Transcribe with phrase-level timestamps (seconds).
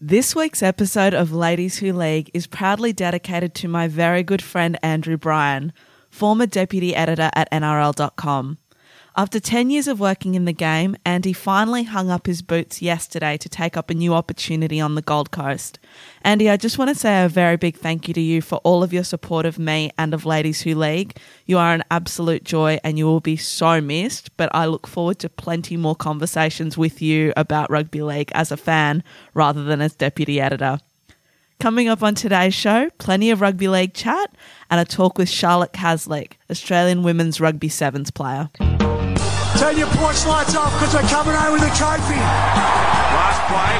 [0.00, 4.76] This week's episode of Ladies Who League is proudly dedicated to my very good friend
[4.82, 5.72] Andrew Bryan,
[6.10, 8.58] former deputy editor at NRL.com.
[9.16, 13.36] After 10 years of working in the game, Andy finally hung up his boots yesterday
[13.36, 15.78] to take up a new opportunity on the Gold Coast.
[16.22, 18.82] Andy, I just want to say a very big thank you to you for all
[18.82, 21.16] of your support of me and of Ladies Who League.
[21.46, 25.20] You are an absolute joy and you will be so missed, but I look forward
[25.20, 29.94] to plenty more conversations with you about rugby league as a fan rather than as
[29.94, 30.80] deputy editor.
[31.60, 34.34] Coming up on today's show, plenty of rugby league chat
[34.70, 38.50] and a talk with Charlotte Caslick, Australian women's rugby sevens player.
[39.58, 42.18] Turn your porch lights off because we're coming home with a trophy.
[42.18, 43.74] Last play.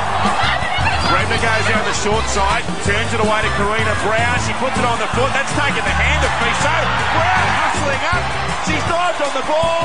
[1.11, 4.39] Brenda goes down the short side, turns it away to Karina Brown.
[4.47, 5.31] She puts it on the foot.
[5.35, 6.77] That's taken the hand of Fiso.
[7.19, 8.23] Brown hustling up.
[8.67, 9.85] She's dived on the ball.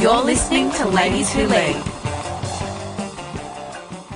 [0.00, 1.82] You're listening to Ladies Who League.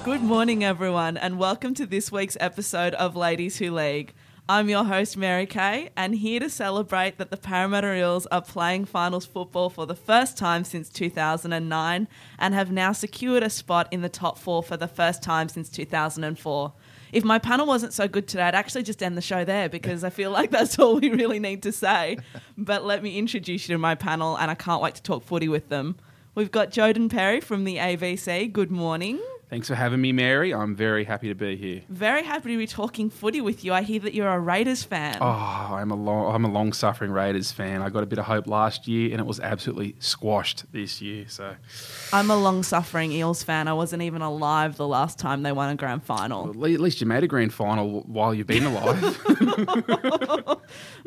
[0.05, 4.15] Good morning, everyone, and welcome to this week's episode of Ladies Who League.
[4.53, 8.85] I'm your host, Mary Kay, and here to celebrate that the Parramatta Eels are playing
[8.85, 12.07] finals football for the first time since 2009
[12.39, 15.71] and have now secured a spot in the top four for the first time since
[15.71, 16.73] 2004.
[17.15, 20.05] If my panel wasn't so good today, I'd actually just end the show there because
[20.05, 22.19] I feel like that's all we really need to say.
[22.59, 25.49] But let me introduce you to my panel, and I can't wait to talk footy
[25.49, 25.97] with them.
[26.35, 28.53] We've got Jodan Perry from the ABC.
[28.53, 29.19] Good morning.
[29.53, 30.55] Thanks for having me, Mary.
[30.55, 31.83] I'm very happy to be here.
[31.91, 33.75] Very happy to be talking footy with you.
[33.75, 35.19] I hear that you're a Raiders fan.
[35.21, 37.83] Oh, I'm a long, I'm a long-suffering Raiders fan.
[37.83, 41.27] I got a bit of hope last year, and it was absolutely squashed this year.
[41.29, 41.55] So,
[42.15, 43.69] I'm a long-suffering Eels fan.
[43.69, 46.49] I wasn't even alive the last time they won a grand final.
[46.49, 49.19] at at least you made a grand final while you've been alive.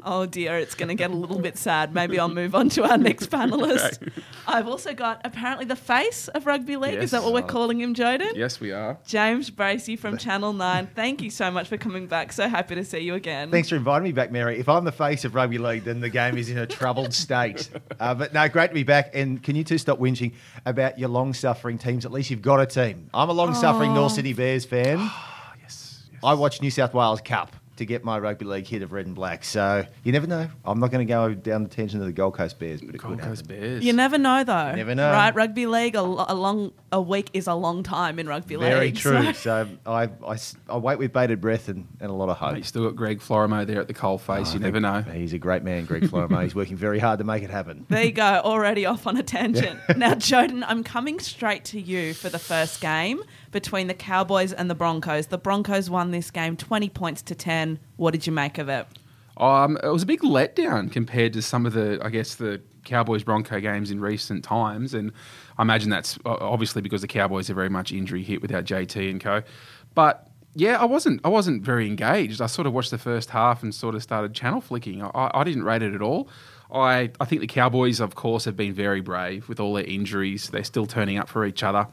[0.07, 1.95] Oh dear, it's going to get a little bit sad.
[1.95, 4.11] Maybe I'll move on to our next panelist.
[4.47, 6.99] I've also got apparently the face of rugby league.
[7.01, 7.49] Is that what we're Yes.
[7.49, 8.34] calling him, Jodan?
[8.35, 8.97] Yes, we are.
[9.05, 10.89] James Bracey from Channel 9.
[10.95, 12.31] Thank you so much for coming back.
[12.31, 13.51] So happy to see you again.
[13.51, 14.59] Thanks for inviting me back, Mary.
[14.59, 17.69] If I'm the face of rugby league, then the game is in a troubled state.
[17.99, 19.11] Uh, but no, great to be back.
[19.13, 20.33] And can you two stop whinging
[20.65, 22.05] about your long-suffering teams?
[22.05, 23.09] At least you've got a team.
[23.13, 25.09] I'm a long-suffering North Sydney Bears fan.
[25.61, 26.07] Yes.
[26.11, 26.19] yes.
[26.23, 29.15] I watch New South Wales Cup to get my rugby league hit of red and
[29.15, 29.43] black.
[29.43, 30.47] So you never know.
[30.63, 32.97] I'm not going to go down the tangent of the Gold Coast Bears, but it
[33.01, 33.59] Gold could Coast happen.
[33.61, 33.83] Bears.
[33.83, 34.71] You never know, though.
[34.73, 35.11] Never know.
[35.11, 35.35] Right?
[35.35, 38.69] Rugby league, a, lo- a long a week is a long time in rugby league.
[38.69, 39.33] Very true.
[39.33, 42.37] so- So I, I, s- I wait with bated breath and, and a lot of
[42.37, 42.55] hope.
[42.55, 44.51] You still got Greg Florimo there at the coal face.
[44.51, 45.01] Oh, you never know.
[45.01, 46.41] He's a great man, Greg Florimo.
[46.43, 47.85] He's working very hard to make it happen.
[47.89, 49.79] There you go, already off on a tangent.
[49.97, 53.21] now, Jodan, I'm coming straight to you for the first game
[53.51, 55.27] between the Cowboys and the Broncos.
[55.27, 57.64] The Broncos won this game 20 points to 10.
[57.97, 58.85] What did you make of it?
[59.37, 63.23] Um, it was a big letdown compared to some of the, I guess, the Cowboys
[63.23, 65.11] Bronco games in recent times, and
[65.57, 69.19] I imagine that's obviously because the Cowboys are very much injury hit without JT and
[69.19, 69.41] co.
[69.93, 72.41] But yeah, I wasn't, I wasn't very engaged.
[72.41, 75.03] I sort of watched the first half and sort of started channel flicking.
[75.03, 76.29] I, I didn't rate it at all.
[76.71, 80.49] I, I think the Cowboys, of course, have been very brave with all their injuries.
[80.49, 81.87] They're still turning up for each other.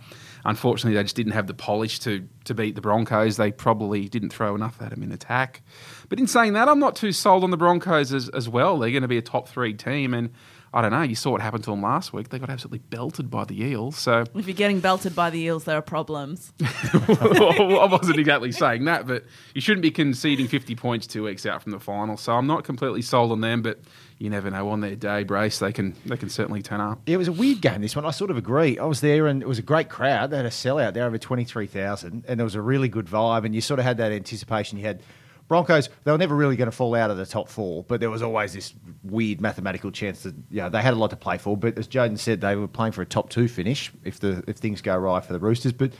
[0.44, 3.36] Unfortunately, they just didn't have the polish to, to beat the Broncos.
[3.36, 5.62] They probably didn't throw enough at them in attack.
[6.08, 8.78] But in saying that, I'm not too sold on the Broncos as, as well.
[8.78, 10.14] They're going to be a top three team.
[10.14, 10.30] And
[10.74, 12.30] I don't know, you saw what happened to them last week.
[12.30, 13.96] They got absolutely belted by the Eels.
[13.98, 16.52] So If you're getting belted by the Eels, there are problems.
[16.62, 21.62] I wasn't exactly saying that, but you shouldn't be conceding 50 points two weeks out
[21.62, 22.16] from the final.
[22.16, 23.80] So I'm not completely sold on them, but
[24.22, 24.68] you never know.
[24.68, 27.00] On their day, Brace, they can they can certainly turn up.
[27.06, 28.04] It was a weird game, this one.
[28.04, 28.78] I sort of agree.
[28.78, 30.30] I was there and it was a great crowd.
[30.30, 33.44] They had a sellout there over 23,000 and there was a really good vibe.
[33.44, 34.78] And you sort of had that anticipation.
[34.78, 35.02] You had
[35.48, 38.10] Broncos, they were never really going to fall out of the top four, but there
[38.10, 38.72] was always this
[39.02, 41.56] weird mathematical chance that you know, they had a lot to play for.
[41.56, 44.56] But as Jodan said, they were playing for a top two finish if, the, if
[44.56, 45.72] things go right for the Roosters.
[45.72, 45.92] But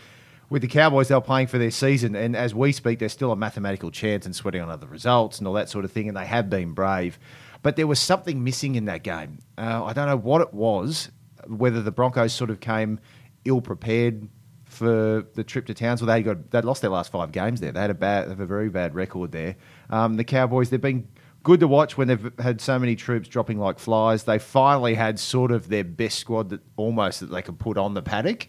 [0.49, 2.15] with the Cowboys, they were playing for their season.
[2.15, 5.49] And as we speak, there's still a mathematical chance and sweating on other results and
[5.49, 6.09] all that sort of thing.
[6.09, 7.19] And they have been brave.
[7.63, 9.39] But there was something missing in that game.
[9.57, 11.11] Uh, I don't know what it was,
[11.47, 12.99] whether the Broncos sort of came
[13.45, 14.29] ill prepared
[14.65, 16.09] for the trip to Townsville.
[16.09, 17.73] They got they lost their last five games there.
[17.73, 19.57] They had a bad, have a very bad record there.
[19.91, 21.09] Um, the Cowboys, they've been
[21.43, 24.25] good to watch when they've had so many troops dropping like flies.
[24.25, 27.95] They finally had sort of their best squad that almost that they could put on
[27.95, 28.49] the paddock.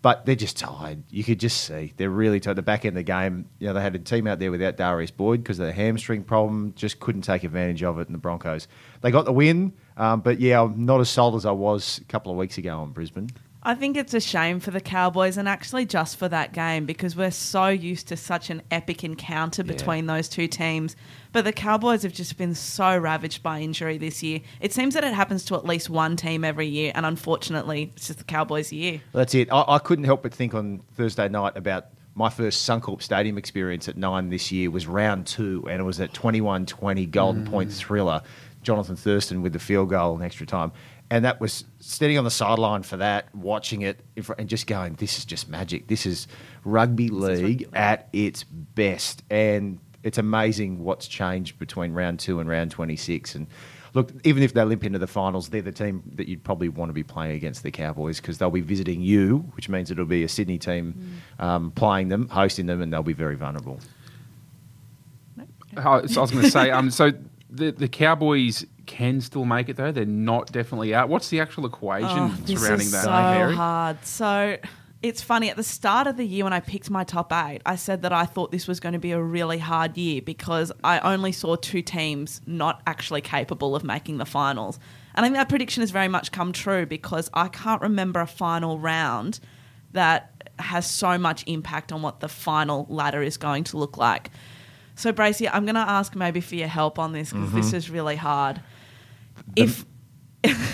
[0.00, 1.02] But they're just tired.
[1.10, 2.56] You could just see they're really tired.
[2.56, 4.76] The back end of the game, you know, they had a team out there without
[4.76, 6.72] Darius Boyd because of the hamstring problem.
[6.76, 8.06] Just couldn't take advantage of it.
[8.06, 8.68] And the Broncos,
[9.00, 9.72] they got the win.
[9.96, 12.82] Um, but yeah, I'm not as sold as I was a couple of weeks ago
[12.84, 13.30] in Brisbane.
[13.62, 17.16] I think it's a shame for the Cowboys and actually just for that game because
[17.16, 20.94] we're so used to such an epic encounter between those two teams.
[21.32, 24.40] But the Cowboys have just been so ravaged by injury this year.
[24.60, 28.06] It seems that it happens to at least one team every year, and unfortunately, it's
[28.06, 29.00] just the Cowboys' year.
[29.12, 29.52] That's it.
[29.52, 33.88] I, I couldn't help but think on Thursday night about my first Suncorp Stadium experience
[33.88, 37.70] at nine this year was round two, and it was at 21 20 Golden Point
[37.70, 37.76] mm.
[37.76, 38.22] thriller.
[38.62, 40.72] Jonathan Thurston with the field goal in extra time.
[41.10, 44.66] And that was standing on the sideline for that, watching it, in fr- and just
[44.66, 45.88] going, this is just magic.
[45.88, 46.28] This is
[46.64, 49.22] rugby league at its best.
[49.30, 53.34] And it's amazing what's changed between round two and round 26.
[53.36, 53.46] And
[53.94, 56.90] look, even if they limp into the finals, they're the team that you'd probably want
[56.90, 60.24] to be playing against the Cowboys because they'll be visiting you, which means it'll be
[60.24, 63.80] a Sydney team um, playing them, hosting them, and they'll be very vulnerable.
[65.76, 67.12] Oh, so I was going to say, um, so
[67.50, 69.92] the the Cowboys can still make it though.
[69.92, 71.08] They're not definitely out.
[71.08, 73.04] What's the actual equation Oh, this surrounding is that?
[73.04, 73.54] so Mary?
[73.54, 74.04] hard.
[74.04, 74.58] So
[75.00, 75.50] it's funny.
[75.50, 78.12] At the start of the year, when I picked my top eight, I said that
[78.12, 81.54] I thought this was going to be a really hard year because I only saw
[81.54, 84.80] two teams not actually capable of making the finals.
[85.14, 88.26] And I think that prediction has very much come true because I can't remember a
[88.26, 89.38] final round
[89.92, 94.30] that has so much impact on what the final ladder is going to look like.
[94.96, 97.76] So, Bracey, I'm going to ask maybe for your help on this because this mm-hmm.
[97.76, 98.60] is really hard.
[99.56, 99.84] If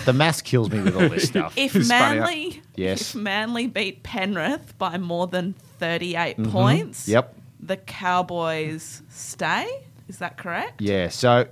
[0.05, 1.53] The maths kills me with all this stuff.
[1.57, 1.89] if It's?
[1.89, 3.15] Manly, Yes.
[3.15, 7.11] if Manly beat Penrith by more than 38 points, Mm-hmm.
[7.11, 7.35] Yep.
[7.59, 9.67] the Cowboys stay.
[10.07, 10.81] Is that correct?
[10.81, 11.09] Yeah.
[11.09, 11.47] So,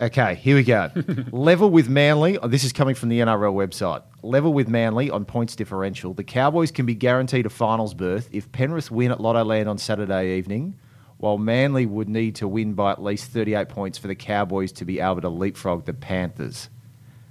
[0.00, 0.90] okay, here we go.
[1.30, 2.38] Level with Manly.
[2.38, 4.02] oh, This is coming from the NRL website.
[4.22, 6.14] Level with Manly on points differential.
[6.14, 10.38] The Cowboys can be guaranteed a finals berth if Penrith win at Lottoland on Saturday
[10.38, 10.78] evening,
[11.22, 14.84] while Manly would need to win by at least 38 points for the Cowboys to
[14.84, 16.68] be able to leapfrog the Panthers.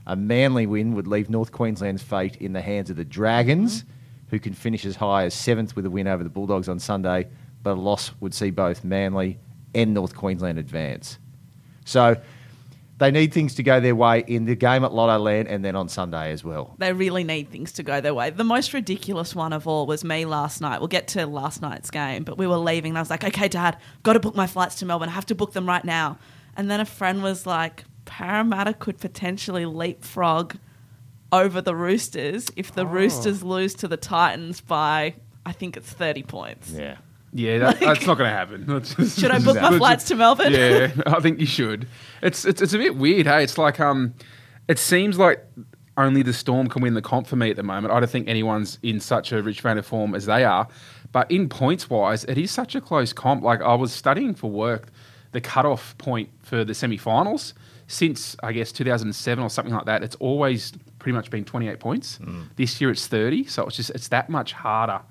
[0.08, 3.84] A Manly win would leave North Queensland's fate in the hands of the Dragons,
[4.30, 7.28] who can finish as high as seventh with a win over the Bulldogs on Sunday,
[7.64, 9.40] but a loss would see both Manly
[9.76, 11.20] and North Queensland advance.
[11.84, 12.16] So
[13.02, 15.90] they need things to go their way in the game at Lottoland and then on
[15.90, 16.76] Sunday as well.
[16.78, 18.30] They really need things to go their way.
[18.30, 20.80] The most ridiculous one of all was me last night.
[20.80, 23.48] We'll get to last night's game, but we were leaving and I was like, okay,
[23.48, 25.10] Dad, got to book my flights to Melbourne.
[25.10, 26.20] I have to book them right now.
[26.56, 30.58] And then a friend was like, Parramatta could potentially leapfrog
[31.32, 32.76] over the Roosters if Oh.
[32.76, 35.16] the Roosters lose to the Titans by,
[35.46, 36.72] I think it's 30 points.
[36.72, 36.98] Yeah.
[37.34, 38.66] Yeah, that, that's not going to happen.
[38.68, 40.52] That's just- Should I book my that's flights to Melbourne?
[40.54, 41.88] Yeah, I think you should.
[42.22, 43.44] It's, it's it's a bit weird, hey.
[43.44, 44.14] It's like um,
[44.68, 45.44] it seems like
[45.98, 47.94] only the Storm can win the comp for me at the moment.
[47.94, 50.68] I don't think anyone's in such a rich vein of form as they are.
[51.12, 53.44] But in points wise, it is such a close comp.
[53.44, 54.88] Like I was studying for work,
[55.34, 57.54] the cutoff point for the semi-finals
[57.88, 60.04] since I guess 2007 or something like that.
[60.04, 62.20] It's always pretty much been 28 points.
[62.56, 65.02] This year it's 30, so it's just it's that much harder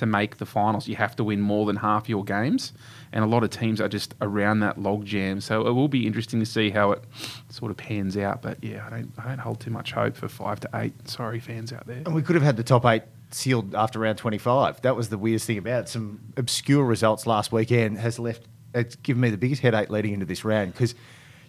[0.00, 0.88] to make the finals.
[0.88, 2.72] You have to win more than half your games,
[3.12, 5.42] and a lot of teams are just around that logjam.
[5.42, 7.04] So it will be interesting to see how it
[7.50, 8.40] sort of pans out.
[8.40, 11.06] But yeah, I don't I don't hold too much hope for five to eight.
[11.06, 12.02] Sorry, fans out there.
[12.06, 14.80] And we could have had the top eight sealed after round 25.
[14.80, 15.88] That was the weirdest thing about it.
[15.90, 18.42] Some obscure results last weekend has left,
[18.74, 20.94] it's given me the biggest headache leading into this round because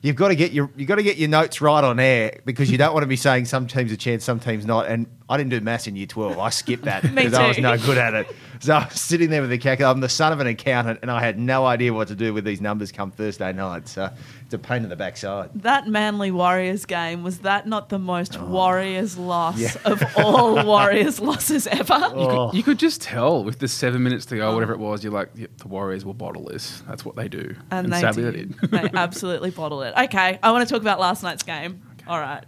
[0.01, 2.69] you've got to get your you got to get your notes right on air because
[2.69, 4.87] you don't want to be saying some teams a chance, some teams not.
[4.87, 6.37] And I didn't do maths in year 12.
[6.37, 8.27] I skipped that because I was no good at it.
[8.59, 9.91] So I was sitting there with the calculator.
[9.91, 12.43] I'm the son of an accountant and I had no idea what to do with
[12.43, 13.87] these numbers come Thursday night.
[13.87, 14.09] So
[14.43, 15.49] it's a pain in the backside.
[15.55, 18.45] That Manly Warriors game, was that not the most oh.
[18.45, 19.71] Warriors loss Yeah.
[19.85, 21.97] of all Warriors losses ever?
[21.97, 22.49] You, Oh.
[22.49, 24.53] could, you could just tell with the seven minutes to go, oh.
[24.53, 25.01] whatever it was.
[25.03, 26.83] You're like, yep, the Warriors will bottle this.
[26.87, 28.33] That's what they do, And, they sadly did.
[28.33, 28.71] they did.
[28.71, 29.93] they absolutely bottle it.
[29.97, 31.81] Okay, I want to talk about last night's game.
[32.11, 32.43] All right.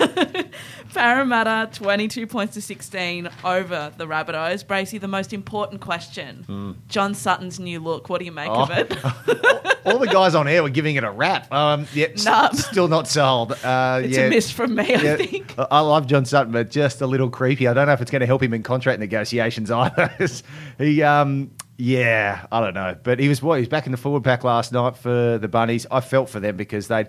[0.92, 4.64] Parramatta, 22 points to 16 over the Rabbitohs.
[4.66, 6.76] Bracey, the most important question.
[6.88, 8.08] John Sutton's new look.
[8.08, 8.70] What do you make of.
[8.72, 8.74] Oh.
[8.74, 9.76] it?
[9.86, 11.52] All the guys on air were giving it a rap.
[11.52, 13.52] Um, yep, s- still not sold.
[13.52, 14.24] Uh, It's yeah.
[14.24, 15.54] a miss from me, I think.
[15.58, 17.68] I love John Sutton, but just a little creepy.
[17.68, 20.12] I don't know if it's going to help him in contract negotiations either.
[20.78, 22.96] he, um, yeah, I don't know.
[23.00, 23.54] But he was what?
[23.54, 25.86] He was back in the forward pack last night for the Bunnies.
[25.88, 27.06] I felt for them because they.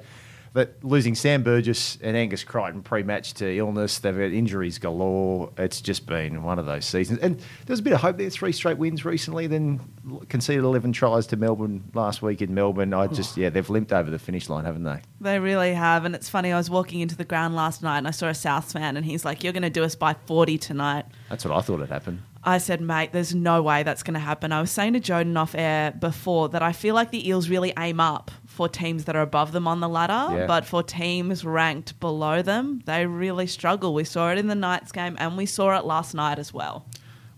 [0.55, 5.51] But losing Sam Burgess and Angus Crichton pre-match to illness, they've had injuries galore.
[5.57, 7.19] It's just been one of those seasons.
[7.19, 8.29] And there was a bit of hope there.
[8.29, 9.81] Three straight wins recently, then
[10.29, 12.93] conceded 11 tries to Melbourne last week in Melbourne.
[12.93, 15.01] I just, yeah, they've limped over the finish line, haven't they?
[15.19, 16.05] They really have.
[16.05, 18.33] And it's funny, I was walking into the ground last night and I saw a
[18.33, 21.03] South fan and he's like, You're going to do us by 40 tonight.
[21.27, 22.21] That's what I thought had happened.
[22.45, 24.51] I said, mate, there's no way that's going to happen.
[24.51, 27.73] I was saying to Jodan off air before that I feel like the Eels really
[27.77, 30.45] aim up for teams that are above them on the ladder, Yeah.
[30.47, 33.93] but for teams ranked below them, they really struggle.
[33.93, 36.85] We saw it in the Knights game and we saw it last night as well.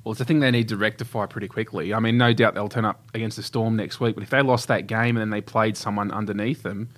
[0.04, 1.94] Well, it's a thing they need to rectify pretty quickly.
[1.94, 4.42] I mean, no doubt they'll turn up against the Storm next week, but if they
[4.42, 6.90] lost that game and then they played someone underneath them,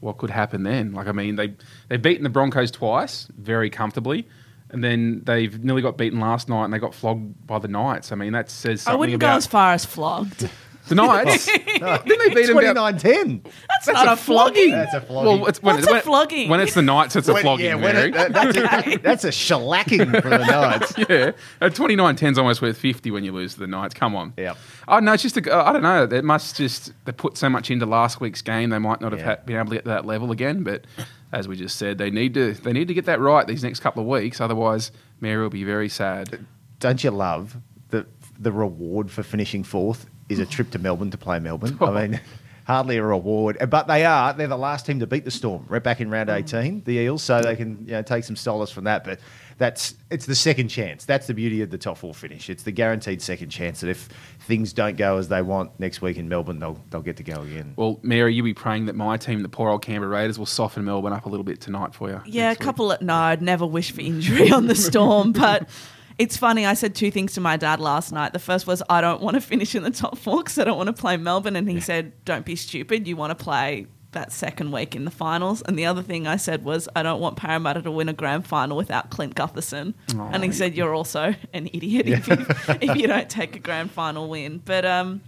[0.00, 0.92] what could happen then?
[0.92, 1.54] Like, I mean, they
[1.88, 4.26] they've beaten the Broncos twice very comfortably,
[4.70, 8.10] and then they've nearly got beaten last night and they got flogged by the Knights.
[8.10, 10.48] I mean, that says I wouldn't go as far as flogged.
[10.88, 11.46] the Knights.
[11.56, 13.42] Didn't they beat them about 29 10.
[13.68, 14.70] That's, not a flogging.
[14.70, 15.40] That's a flogging.
[15.40, 16.48] Well, it's when, What's it's, a when, flogging?
[16.48, 17.66] when it's the Knights, it's a When- flogging.
[17.66, 18.08] yeah, when Mary.
[18.08, 20.94] it, that- that's, a, that's a shellacking for the Knights.
[20.98, 23.94] yeah, uh, at 29 10's almost worth 50 when you lose to the Knights.
[23.94, 24.32] Come on.
[24.36, 24.56] Yep.
[24.88, 26.04] Oh, no, it's just, a, I don't know.
[26.04, 29.20] It must just, they put so much into last week's game, they might not have
[29.20, 29.26] Yeah.
[29.26, 30.62] had, been able to get to that level again.
[30.62, 30.84] But
[31.32, 33.80] as we just said, they need to they need to get that right these next
[33.80, 34.40] couple of weeks.
[34.40, 36.46] Otherwise, Mary will be very sad.
[36.78, 37.56] Don't you love
[37.90, 38.06] that
[38.38, 41.76] the reward for finishing fourth is a trip to Melbourne to play Melbourne?
[41.80, 41.92] I oh.
[41.92, 42.20] mean,
[42.66, 43.58] hardly a reward.
[43.70, 44.32] But they are.
[44.32, 45.64] They're the last team to beat the Storm.
[45.68, 46.36] Right back in round mm.
[46.36, 49.04] 18, the Eels, so they can you know, take some solace from that.
[49.04, 49.20] But
[49.58, 51.04] that's it's the second chance.
[51.04, 52.50] That's the beauty of the top four finish.
[52.50, 54.08] It's the guaranteed second chance that if
[54.40, 57.42] things don't go as they want next week in Melbourne, they'll, they'll get to go
[57.42, 57.72] again.
[57.76, 60.84] Well, Mary, you be praying that my team, the poor old Canberra Raiders, will soften
[60.84, 62.20] Melbourne up a little bit tonight for you.
[62.26, 62.64] Yeah, a next week.
[62.64, 65.68] couple of no, I'd never wish for injury on the storm, but
[66.18, 66.64] it's funny.
[66.66, 68.32] I said two things to my dad last night.
[68.32, 70.76] The first was I don't want to finish in the top four because I don't
[70.78, 73.06] want to play Melbourne, and he said, "Don't be stupid.
[73.06, 76.36] You want to play." That second week in the finals, and the other thing I
[76.36, 79.92] said was, I don't want Parramatta to win a grand final without Clint Gutherson.
[80.32, 82.46] and he said, You're also an idiot if, you,
[82.80, 84.62] if you don't take a grand final win.
[84.64, 85.20] But um,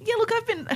[0.00, 0.66] yeah, look, I've been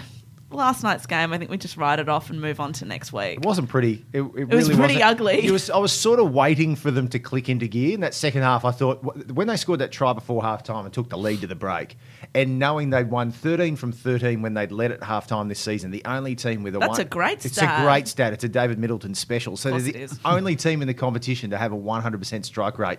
[0.51, 1.33] last night's game.
[1.33, 3.39] I think we just write it off and move on to next week.
[3.39, 4.05] It wasn't pretty.
[4.13, 5.03] It, it, was really pretty wasn't.
[5.03, 5.47] ugly.
[5.47, 8.15] It was, I was sort of waiting for them to click into gear in that
[8.15, 8.65] second half.
[8.65, 9.03] I thought
[9.33, 11.97] when they scored that try before half time and took the lead to the break,
[12.35, 15.91] and knowing they'd won 13 from 13 when they'd led at half time this season,
[15.91, 17.81] the only team with a That's one, a great It's stat.
[17.81, 18.33] a great stat.
[18.33, 19.57] It's a David Middleton special.
[19.57, 22.99] So they're the only team in the competition to have a 100% strike rate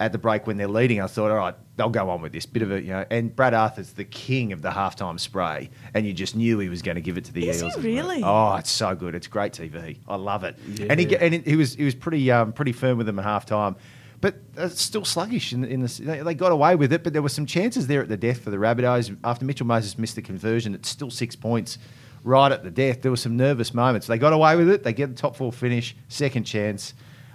[0.00, 1.00] at the break when they're leading.
[1.00, 3.04] I thought, all right, they'll go on with this bit of a, you know.
[3.10, 6.82] And Brad Arthur's the king of the halftime spray, and you just knew he was
[6.82, 7.76] going to give it to the Is he Eels.
[7.76, 7.94] as well.
[7.94, 8.22] really?
[8.24, 9.14] Oh, it's so good.
[9.14, 9.98] It's great TV.
[10.08, 10.56] I love it.
[10.88, 13.46] And he and he was he was pretty um, pretty firm with them at half
[13.46, 13.76] time.
[14.22, 17.22] But it's still sluggish in, in the, they- they got away with it, but there
[17.22, 19.16] were some chances there at the death for the Rabbitohs.
[19.24, 21.78] After Mitchell Moses missed the conversion, it's still six points
[22.22, 23.00] right at the death.
[23.00, 24.06] There were some nervous moments.
[24.06, 24.82] They got away with it.
[24.82, 26.92] They get the top four finish, second chance.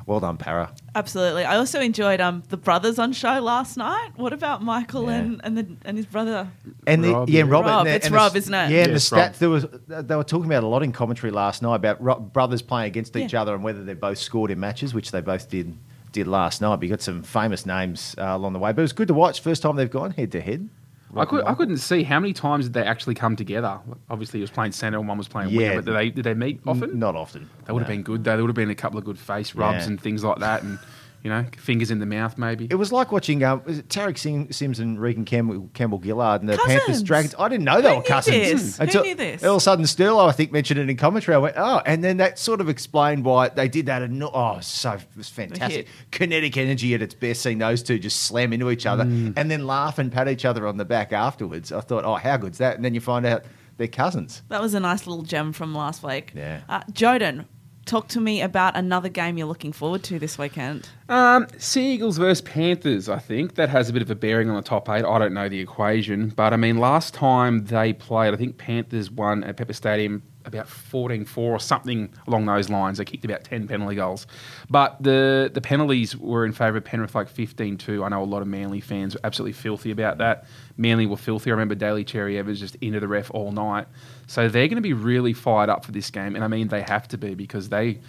[0.07, 0.71] Well done, Para.
[0.93, 1.45] Absolutely.
[1.45, 4.11] I also enjoyed um the brothers on show last night.
[4.17, 5.15] What about Michael Yeah.
[5.17, 6.47] and and, the, and his brother?
[6.85, 7.49] And the, Rob, yeah, yeah.
[7.49, 7.65] Rob.
[7.65, 8.69] Rob, and the- it's and the- Rob, isn't it?
[8.69, 9.31] Yeah, and Yes, the Rob.
[9.31, 9.37] stats.
[9.39, 12.61] There was they were talking about a lot in commentary last night about ro- brothers
[12.61, 13.41] playing against each Yeah.
[13.41, 15.75] other and whether they both scored in matches, which they both did
[16.11, 16.75] did last night.
[16.75, 18.71] But you got some famous names uh, along the way.
[18.73, 19.41] But it was good to watch.
[19.41, 20.69] First time they've gone head to head.
[21.15, 23.79] I, could, I couldn't see how many times did they actually come together.
[24.09, 25.69] Obviously, he was playing centre and one was playing Yeah.
[25.69, 26.91] winger, but did they, did they meet often?
[26.91, 27.49] N- Not often.
[27.65, 27.95] They would have No.
[27.95, 28.31] been good, though.
[28.35, 29.91] There would have been a couple of good face rubs Yeah.
[29.91, 30.77] and things like that, and,
[31.25, 32.67] you know, fingers in the mouth, maybe.
[32.69, 36.41] It was like watching um, was it Tariq Sim- Sims and Reagan Campbell, Campbell Gillard
[36.41, 36.79] and the Cousins.
[36.79, 37.35] Panthers Dragons.
[37.39, 38.35] I didn't know they Who were knew cousins.
[38.35, 38.77] this?
[38.77, 39.43] Who Until knew this?
[39.43, 41.33] All of a sudden, Sterlo, I think, mentioned it in commentary.
[41.33, 44.03] I went, oh, and then that sort of explained why they did that.
[44.03, 45.87] And oh, so it was fantastic.
[46.11, 47.41] Kinetic energy at its best.
[47.41, 49.33] Seeing those two just slam into each other Mm.
[49.35, 51.71] and then laugh and pat each other on the back afterwards.
[51.71, 52.75] I thought, oh, how good's that?
[52.75, 53.45] And then you find out
[53.77, 54.43] they're cousins.
[54.49, 56.33] That was a nice little gem from last week.
[56.35, 56.61] Yeah.
[56.69, 57.45] Uh, Jodan,
[57.85, 60.89] talk to me about another game you're looking forward to this weekend.
[61.07, 63.55] Um, Seagulls versus Panthers, I think.
[63.55, 65.05] That has a bit of a bearing on the top eight.
[65.05, 66.29] I don't know the equation.
[66.29, 70.67] But, I mean, last time they played, I think Panthers won at Pepper Stadium about
[70.67, 72.97] 14-4 or something along those lines.
[72.97, 74.27] They kicked about 10 penalty goals.
[74.69, 78.05] But the, the penalties were in favour of Penrith like 15-2.
[78.05, 80.45] I know a lot of Manly fans were absolutely filthy about that.
[80.77, 81.49] Manly were filthy.
[81.49, 83.87] I remember Daly Cherry Evans just into the ref all night.
[84.27, 86.35] So they're going to be really fired up for this game.
[86.35, 87.99] And, I mean, they have to be because they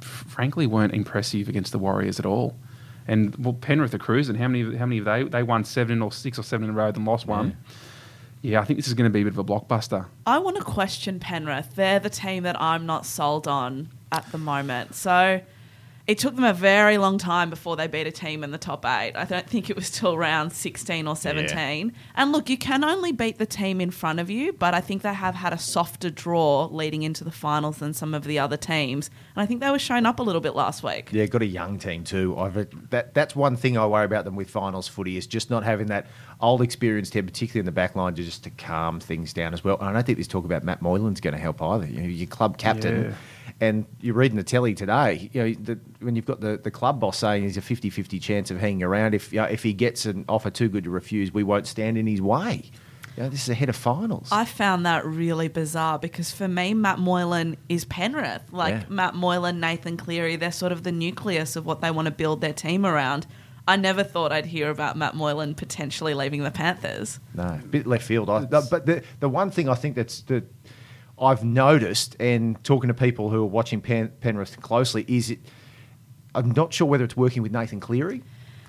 [0.00, 2.56] frankly weren't impressive against the Warriors at all.
[3.08, 4.36] And well, Penrith are cruising.
[4.36, 4.76] How many?
[4.76, 5.22] How many have they?
[5.22, 7.56] They won seven or six or seven in a row, then lost one.
[8.46, 10.06] Yeah, I think this is going to be a bit of a blockbuster.
[10.24, 11.74] I want to question Penrith.
[11.74, 14.94] They're the team that I'm not sold on at the moment.
[14.94, 15.40] So
[16.06, 18.84] it took them a very long time before they beat a team in the top
[18.84, 19.12] eight.
[19.16, 21.92] I don't think it was till round 16 or 17.
[22.14, 25.02] And look, you can only beat the team in front of you, but I think
[25.02, 28.56] they have had a softer draw leading into the finals than some of the other
[28.56, 29.10] teams.
[29.34, 31.08] And I think they were shown up a little bit last week.
[31.10, 32.38] Yeah, got a young team too.
[32.38, 35.64] I've, that that's one thing I worry about them with finals footy is just not
[35.64, 36.06] having that
[36.40, 39.76] old experienced head, particularly in the back line, just to calm things down as well.
[39.80, 41.86] And I don't think this talk about Matt Moylan's going to help either.
[41.86, 43.14] You know, your club captain, Yeah.
[43.60, 45.30] And you're reading the telly today.
[45.32, 48.50] You know, the, when you've got the, the club boss saying he's a 50-50 chance
[48.50, 51.32] of hanging around, if you know, if he gets an offer too good to refuse,
[51.32, 52.70] we won't stand in his way.
[53.16, 54.28] You know, this is ahead of finals.
[54.30, 58.42] I found that really bizarre because for me, Matt Moylan is Penrith.
[58.52, 58.84] Like Yeah.
[58.90, 62.42] Matt Moylan, Nathan Cleary, they're sort of the nucleus of what they want to build
[62.42, 63.26] their team around.
[63.68, 67.18] I never thought I'd hear about Matt Moylan potentially leaving the Panthers.
[67.34, 68.28] No, bit left field.
[68.30, 70.44] I, but the the one thing I think that's that
[71.18, 75.38] I've noticed, and talking to people who are watching Pen, Penrith closely, is it.
[76.34, 78.22] I'm not sure whether it's working with Nathan Cleary.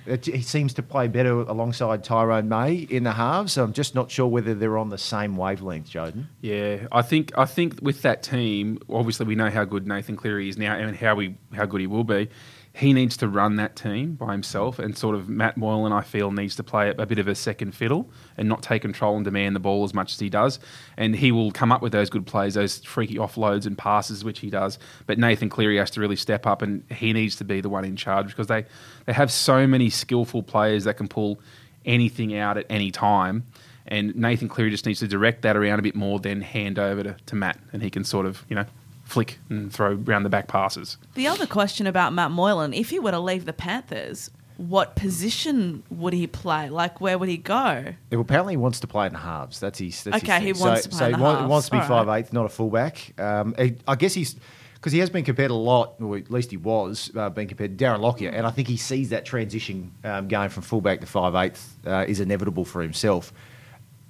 [0.05, 3.53] It, he seems to play better alongside Tyrone May in the halves.
[3.53, 6.27] So I'm just not sure whether they're on the same wavelength, Jodan.
[6.39, 10.47] Yeah, I think I think with that team, obviously we know how good Nathan Cleary
[10.47, 12.29] is now and how we how good he will be.
[12.77, 16.31] He needs to run that team by himself, and sort of Matt Moylan, I feel,
[16.31, 18.07] needs to play a bit of a second fiddle
[18.37, 20.59] and not take control and demand the ball as much as he does.
[20.95, 24.41] And he will come up with those good plays, those freaky offloads and passes, which
[24.41, 24.77] he does.
[25.07, 27.83] But Nathan Cleary has to really step up, and he needs to be the one
[27.83, 28.65] in charge because they
[29.07, 31.39] they have so many skillful players that can pull
[31.83, 33.45] anything out at any time.
[33.87, 37.01] And Nathan Cleary just needs to direct that around a bit more, then hand over
[37.01, 38.65] to, to Matt, and he can sort of, you know,
[39.07, 40.97] flick and throw round the back passes.
[41.15, 45.83] The other question about Matt Moylan, if he were to leave the Panthers, what position
[45.89, 46.69] would he play?
[46.69, 47.93] Like, where would he go?
[48.11, 49.59] Well, apparently he wants to play in the halves.
[49.59, 50.03] That's his.
[50.03, 51.49] That's his Okay, he wants so, to play so in he the wa- he halves.
[51.49, 51.87] wants to be All right.
[52.05, 53.19] five eighth, not a fullback.
[53.19, 54.35] Um, I- I guess he's
[54.73, 57.77] because he has been compared a lot, or at least he was uh, being compared
[57.77, 61.05] to Darren Lockyer, and I think he sees that transition um, going from fullback to
[61.07, 63.31] five eighth uh, is inevitable for himself.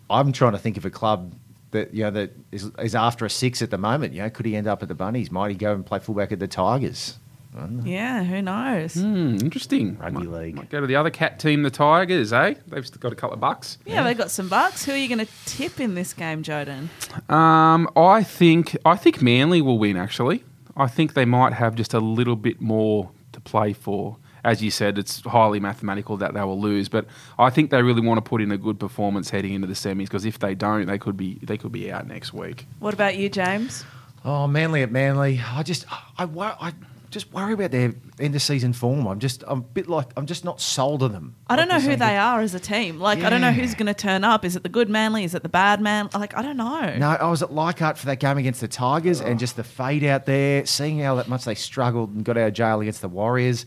[0.10, 1.34] I'm trying to think of a club
[1.72, 4.14] that you know that is, is after a six at the moment.
[4.14, 5.32] You know, could he end up at the Bunnies?
[5.32, 7.18] Might he go and play fullback at the Tigers?
[7.56, 7.84] I don't know.
[7.86, 8.94] Yeah, who knows?
[8.94, 9.98] Hmm, interesting.
[9.98, 10.56] Rugby might, league.
[10.56, 12.56] Might go to the other cat team, the Tigers, eh?
[12.68, 13.80] They've got a couple of bucks.
[13.86, 14.86] Yeah, they've got some bucks.
[14.86, 16.90] Who are you going to tip in this game, Jodan?
[17.32, 19.98] Um, I think I think Manly will win.
[19.98, 20.44] Actually,
[20.76, 24.18] I think they might have just a little bit more to play for.
[24.48, 27.06] As you said, it's highly mathematical that they will lose, but
[27.38, 30.06] I think they really want to put in a good performance heading into the semis
[30.06, 32.66] because if they don't, they could be they could be out next week.
[32.80, 33.84] What about you, James?
[34.24, 35.42] Oh, Manly at Manly.
[35.46, 36.74] I just, I, I
[37.10, 39.08] just worry about their end of season form.
[39.08, 41.36] I'm just, I'm a bit like, I'm just not sold on them.
[41.48, 43.00] I don't Like know who they are as a team.
[43.00, 44.44] Like, I don't know who's going to turn up.
[44.44, 45.24] Is it the good Manly?
[45.24, 46.10] Is it the bad man?
[46.14, 46.96] Like, I don't know.
[46.98, 50.04] No, I was at Leichhardt for that game against the Tigers, and just the fade
[50.04, 53.10] out there, seeing how that much they struggled and got out of jail against the
[53.10, 53.66] Warriors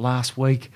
[0.00, 0.70] last week.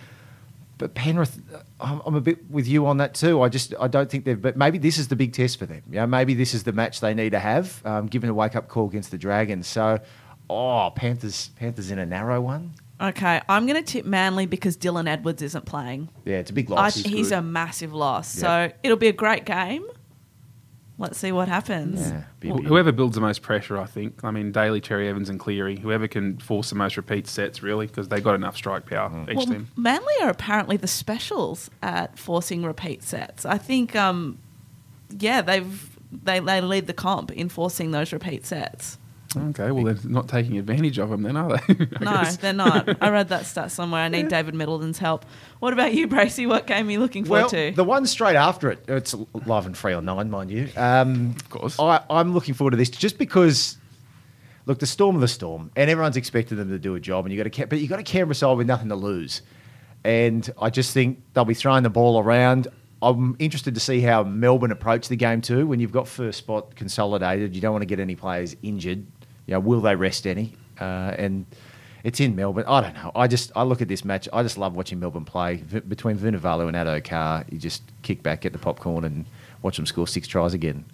[0.76, 1.40] But Penrith,
[1.80, 3.42] I'm, I'm a bit with you on that too.
[3.42, 4.40] I just, I don't think they've.
[4.40, 5.82] But maybe this is the big test for them.
[5.88, 8.56] You know, maybe this is the match they need to have, um, given a wake
[8.56, 9.66] up call against the Dragons.
[9.66, 10.00] So,
[10.50, 12.74] oh, Panthers, Panthers in a narrow one.
[13.00, 16.08] Okay, I'm going to tip Manly because Dylan Edwards isn't playing.
[16.24, 16.94] Yeah, it's a big I, loss.
[16.96, 18.37] he's a massive loss.
[18.37, 18.40] Yeah.
[18.68, 19.84] So it'll be a great game.
[20.96, 22.00] Let's see what happens.
[22.00, 24.22] yeah, be a Wh- big- Whoever builds the most pressure, I think.
[24.22, 25.76] I mean, Daly, Cherry Evans, and Cleary.
[25.80, 29.37] Whoever can force the most repeat sets, really, because they got enough strike power each
[29.37, 29.68] Well, team.
[29.76, 33.44] Manly are apparently the specials at forcing repeat sets.
[33.44, 34.38] I think, um,
[35.18, 35.90] yeah, they've
[36.22, 38.98] they, they lead the comp in forcing those repeat sets.
[39.37, 41.75] Okay, well they're not taking advantage of them, then, are they?
[42.01, 42.37] No, guess.
[42.37, 42.97] they're not.
[43.03, 44.03] I read that stat somewhere.
[44.03, 45.25] I need David Middleton's help.
[45.61, 46.47] What about you, Bracey?
[46.49, 47.73] What game are you looking forward Well, to?
[47.73, 49.14] the one straight after it, it's
[49.47, 50.68] live and free on nine, mind you.
[50.77, 51.81] Um, of course.
[51.81, 53.77] I, I'm looking forward to this just because.
[54.66, 57.35] Look, the storm of the storm, and everyone's expecting them to do a job, and
[57.35, 59.42] you got to, but you got a Canberra side with nothing to lose,
[60.05, 62.68] and I just think they'll be throwing the ball around.
[63.03, 65.66] I'm interested to see how Melbourne approach the game too.
[65.66, 69.05] When you've got first spot consolidated, you don't want to get any players injured.
[69.46, 70.54] You know, will they rest any?
[70.80, 71.46] Uh, and
[72.02, 72.64] it's in Melbourne.
[72.66, 73.12] I don't know.
[73.14, 74.28] I just I look at this match.
[74.33, 77.44] I just love watching Melbourne play v- between Vunivalu and Addo Carr.
[77.50, 79.24] You just kick back, get the popcorn, and
[79.62, 80.85] watch them score six tries again.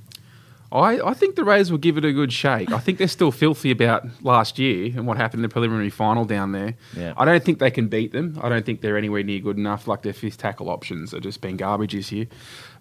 [0.72, 2.70] I, I think the Rays will give it a good shake.
[2.70, 6.24] I think they're still filthy about last year and what happened in the preliminary final
[6.24, 6.74] down there.
[6.96, 7.12] Yeah.
[7.16, 8.38] I don't think they can beat them.
[8.40, 9.88] I don't think they're anywhere near good enough.
[9.88, 12.26] Like their fifth tackle options are just been garbage this year.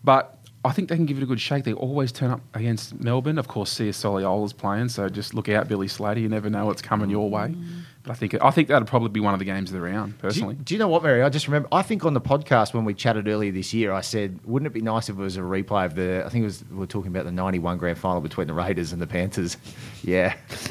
[0.04, 1.64] But I think they can give it a good shake.
[1.64, 3.38] They always turn up against Melbourne.
[3.38, 6.20] Of course, Sia Soliola's playing, so just look out, Billy Slater.
[6.20, 7.56] You never know what's coming your way.
[8.04, 10.14] But I think I think that'd probably be one of the games of the round,
[10.14, 10.56] Do you, personally.
[10.56, 11.22] do you know what, Mary?
[11.22, 11.68] I just remember.
[11.72, 14.74] I think on the podcast when we chatted earlier this year, I said, "Wouldn't it
[14.74, 16.24] be nice if it was a replay of the?
[16.26, 18.94] I think it was we were talking about the '91 grand final between the Raiders
[18.94, 19.58] and the Panthers.
[20.02, 20.34] Yeah,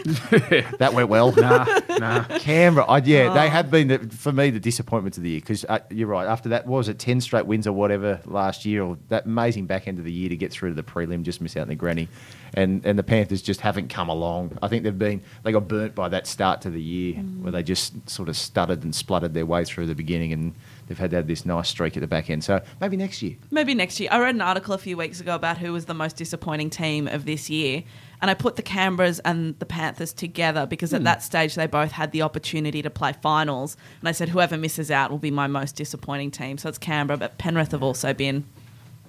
[0.78, 1.32] that went well.
[1.32, 1.64] nah,
[1.98, 2.24] nah.
[2.38, 5.66] Canberra, I, yeah, they have been the, for me the disappointments of the year because
[5.66, 6.26] uh, you're right.
[6.26, 9.66] After that, what was it ten straight wins or whatever last year, or that amazing
[9.66, 11.68] back end of the year to get through to the prelim, just miss out in
[11.68, 12.08] the granny,
[12.54, 14.56] and and the Panthers just haven't come along.
[14.62, 17.62] I think they've been they got burnt by that start to the year where they
[17.62, 20.54] just sort of stuttered and spluttered their way through the beginning, and
[20.86, 22.44] they've had have this nice streak at the back end.
[22.44, 23.36] So maybe next year.
[23.50, 24.08] Maybe next year.
[24.12, 27.06] I read an article a few weeks ago about who was the most disappointing team
[27.08, 27.82] of this year,
[28.20, 30.96] And I put the Canberras and the Panthers together because Hmm.
[30.96, 33.76] at that stage they both had the opportunity to play finals.
[34.00, 36.58] And I said whoever misses out will be my most disappointing team.
[36.58, 38.42] So it's Canberra, but Penrith have also been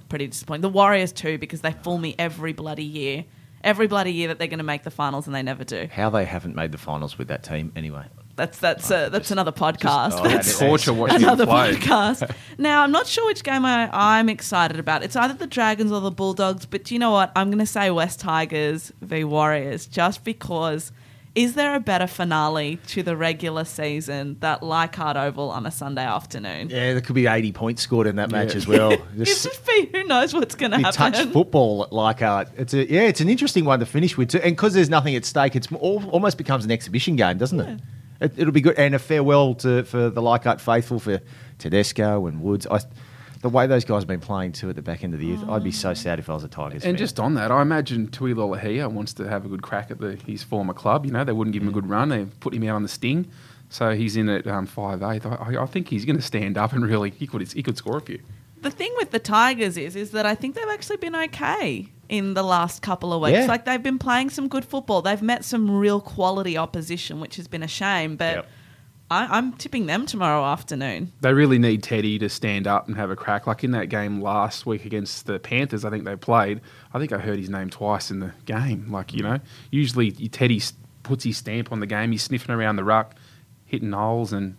[0.10, 0.62] pretty disappointing.
[0.62, 3.26] The Warriors too, because they fool me every bloody year.
[3.64, 5.90] Every bloody year that they're going to make the finals and they never do.
[5.92, 8.06] How they haven't made the finals with that team anyway.
[8.36, 10.12] That's that's uh, that's another podcast.
[10.14, 12.34] oh, That's that Torture watching another podcast.
[12.58, 15.04] now I'm not sure which game I, I'm excited about.
[15.04, 16.66] It's either the Dragons or the Bulldogs.
[16.66, 17.34] But do you know what?
[17.36, 20.94] I'm going to say West Tigers v Warriors, just because.
[21.36, 26.04] Is there a better finale to the regular season that Leichhardt Oval on a Sunday
[26.04, 26.70] afternoon?
[26.70, 28.58] Yeah, there could be 80 points scored in that match Yeah.
[28.58, 28.92] as well.
[29.18, 31.14] It's Just just be who knows what's going to be happen.
[31.14, 32.50] touch football at Leichhardt.
[32.58, 34.40] It's a yeah, it's an interesting one to finish with, too.
[34.40, 37.80] and because there's nothing at stake, it's all, almost becomes an exhibition game, doesn't it?
[38.22, 38.34] it?
[38.38, 41.22] It'll be good, and a farewell to for the Leichhardt faithful for
[41.60, 42.66] Tedesco and Woods.
[42.68, 42.80] I,
[43.42, 45.38] the way those guys have been playing too at the back end of the year,
[45.50, 46.90] I'd be so sad if I was a Tigers fan.
[46.90, 50.00] And just on that, I imagine Tui Lolohea wants to have a good crack at
[50.00, 51.06] the, his former club.
[51.06, 52.10] You know, they wouldn't give him a good run.
[52.10, 53.30] They put him out on the sting.
[53.70, 55.26] So he's in at um, five eighth.
[55.26, 57.98] I, I think he's going to stand up and really he could he could score
[57.98, 58.20] a few.
[58.62, 62.34] the thing with the Tigers is is that I think they've actually been okay in
[62.34, 63.38] the last couple of weeks.
[63.38, 63.46] Yeah.
[63.46, 65.04] Like they've been playing some good football.
[65.04, 68.16] They've met some real quality opposition, which has been a shame.
[68.16, 68.48] But Yep.
[69.12, 71.12] I, I'm tipping them tomorrow afternoon.
[71.22, 73.48] They really need Teddy to stand up and have a crack.
[73.48, 76.62] Like in that game last week against the Panthers, I think they played.
[76.94, 78.92] I think I heard his name twice in the game.
[78.92, 79.40] Like you know,
[79.72, 80.62] usually Teddy
[81.04, 82.12] puts his stamp on the game.
[82.12, 83.16] He's sniffing around the ruck,
[83.66, 84.56] hitting holes, and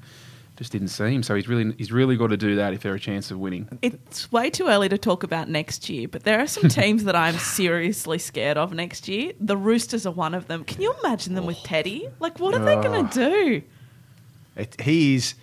[0.57, 1.23] just didn't see him.
[1.23, 3.79] So he's really he's really got to do that if they're a chance of winning.
[3.83, 7.15] It's way too early to talk about next year, but there are some teams that
[7.15, 9.33] I'm seriously scared of next year.
[9.39, 10.65] The Roosters are one of them.
[10.65, 12.09] Can you imagine them with Teddy?
[12.19, 13.63] Like, what are they going to do?
[14.61, 15.35] It, he's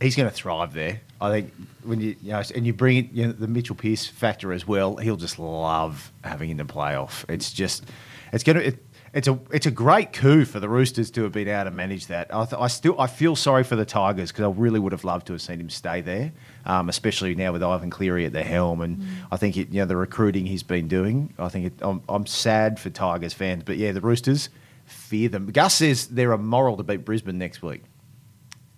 [0.00, 1.00] he's going to thrive there.
[1.20, 1.52] I think
[1.84, 4.96] when you you know, and you bring you know, the Mitchell Pearce factor as well.
[4.96, 7.24] He'll just love having in the playoff.
[7.28, 7.84] It's just
[8.32, 8.66] it's going to.
[8.68, 11.70] It, it's a it's a great coup for the Roosters to have been able to
[11.70, 12.34] manage that.
[12.34, 15.04] I, th- I still I feel sorry for the Tigers because I really would have
[15.04, 16.32] loved to have seen him stay there,
[16.64, 18.80] um, especially now with Ivan Cleary at the helm.
[18.80, 21.34] And I think it, you know the recruiting he's been doing.
[21.38, 24.48] I think it, I'm, I'm sad for Tigers fans, but yeah, the Roosters
[24.86, 25.50] fear them.
[25.50, 27.82] Gus says they're a moral to beat Brisbane next week.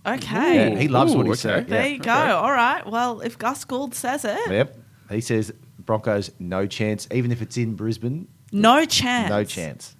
[0.06, 0.70] Okay.
[0.72, 1.60] Yeah, he loves what Ooh, he said.
[1.64, 1.70] okay.
[1.70, 1.92] There Yeah.
[1.92, 2.12] you go.
[2.12, 2.86] All right.
[2.86, 4.78] Well, if Gus Gould says it, Yep.
[5.10, 9.28] He says Broncos no chance, even if it's in Brisbane, no chance.
[9.30, 9.96] no chance.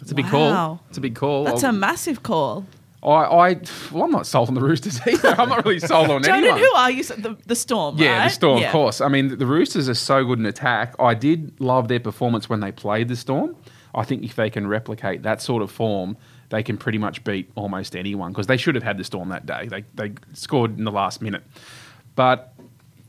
[0.00, 0.30] It's a big Wow.
[0.30, 0.80] call.
[0.88, 1.44] It's a big call.
[1.44, 2.66] That's I'll- a massive call.
[3.00, 3.60] I, I,
[3.92, 5.28] well, I'm not sold on the Roosters either.
[5.38, 6.58] I'm not really sold on Jordan, anyone.
[6.58, 7.04] who are you?
[7.04, 8.24] The, the Storm, Yeah, right?
[8.24, 8.66] the Storm, Yeah.
[8.66, 9.00] of course.
[9.00, 10.94] I mean, the- the Roosters are so good in attack.
[10.98, 13.54] I did love their performance when they played the Storm.
[13.94, 16.16] I think if they can replicate that sort of form,
[16.50, 19.46] they can pretty much beat almost anyone because they should have had the Storm that
[19.46, 19.68] day.
[19.68, 21.42] They, they scored in the last minute.
[22.14, 22.54] But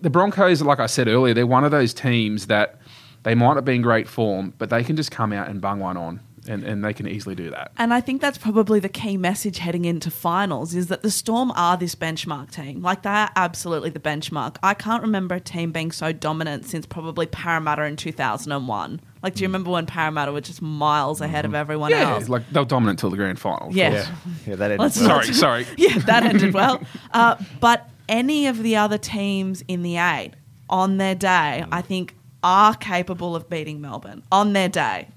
[0.01, 2.79] the Broncos, like I said earlier, they're one of those teams that
[3.23, 5.79] they might have been in great form, but they can just come out and bung
[5.79, 6.19] one on,
[6.49, 7.71] and, and they can easily do that.
[7.77, 11.51] And I think that's probably the key message heading into finals is that the Storm
[11.55, 12.81] are this benchmark team.
[12.81, 14.57] Like they are absolutely the benchmark.
[14.63, 18.99] I can't remember a team being so dominant since probably Parramatta in 2001.
[19.21, 19.49] Like, do you mm.
[19.49, 21.57] remember when Parramatta were just miles ahead of mm-hmm.
[21.57, 22.29] everyone Yeah, else?
[22.29, 23.69] like they were dominant till the grand final.
[23.71, 23.91] Yeah.
[23.91, 24.15] Yeah,
[24.47, 24.89] yeah, that ended well.
[24.89, 25.67] Sorry, sorry.
[25.77, 26.81] yeah, that ended well.
[27.13, 30.31] Uh, but any of the other teams in the eight
[30.67, 31.67] on their day, mm.
[31.71, 35.09] I think, are capable of beating Melbourne on their day.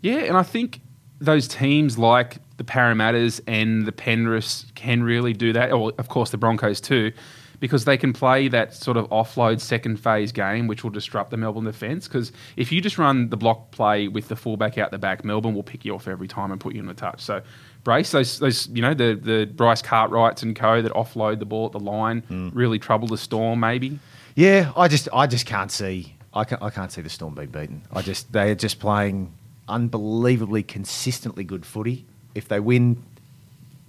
[0.00, 0.80] Yeah, and I think
[1.20, 5.72] those teams like the Parramatters and the Penriths can really do that.
[5.72, 7.12] Or, of course, the Broncos too,
[7.60, 11.36] because they can play that sort of offload second phase game, which will disrupt the
[11.36, 12.06] Melbourne defence.
[12.06, 15.54] Because if you just run the block play with the fullback out the back, Melbourne
[15.54, 17.20] will pick you off every time and put you in the touch.
[17.20, 17.42] So
[17.84, 21.66] brace those, those you know, the the Bryce Cartwrights and co that offload the ball
[21.66, 22.50] at the line hmm.
[22.50, 23.60] really trouble the Storm.
[23.60, 23.98] Maybe.
[24.34, 27.48] Yeah, I just I just can't see I can't, I can't see the Storm being
[27.48, 27.82] beaten.
[27.92, 29.32] I just they are just playing
[29.68, 32.06] unbelievably consistently good footy.
[32.34, 33.02] If they win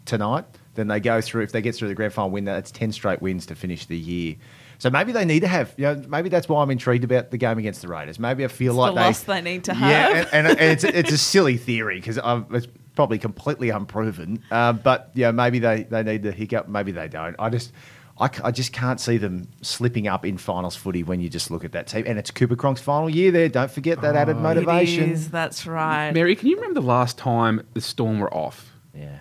[0.05, 1.43] tonight, then they go through.
[1.43, 3.97] If they get through the grand final, win that's ten straight wins to finish the
[3.97, 4.35] year.
[4.77, 5.73] So maybe they need to have.
[5.77, 8.17] You know, maybe that's why I'm intrigued about the game against the Raiders.
[8.17, 10.15] Maybe I feel It's like the they loss they need to Yeah, have.
[10.33, 12.17] and, and, and it's it's a silly theory because
[12.51, 14.41] it's probably completely unproven.
[14.49, 16.67] Uh, but yeah, maybe they they need the hiccup.
[16.67, 17.35] Maybe they don't.
[17.39, 17.71] I just.
[18.19, 21.49] I, c- I just can't see them slipping up in finals footy when you just
[21.49, 22.03] look at that team.
[22.05, 23.49] And it's Cooper Cronk's final year there.
[23.49, 25.05] Don't forget that added oh, motivation.
[25.05, 26.11] It is, that's right.
[26.11, 28.73] Mary, can you remember the last time the Storm were off?
[28.93, 29.19] Yeah.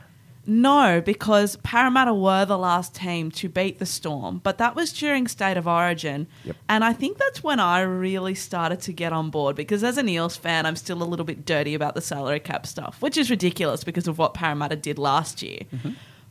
[0.51, 5.29] No, because Parramatta were the last team to beat the Storm, but that was during
[5.29, 6.27] State of Origin.
[6.45, 6.57] Yep.
[6.71, 10.09] And I think that's when I really started to get on board because as an
[10.09, 13.29] Eels fan, I'm still a little bit dirty about the salary cap stuff, which is
[13.29, 15.61] ridiculous because of what Parramatta did last year.
[15.71, 15.91] Mm-hmm.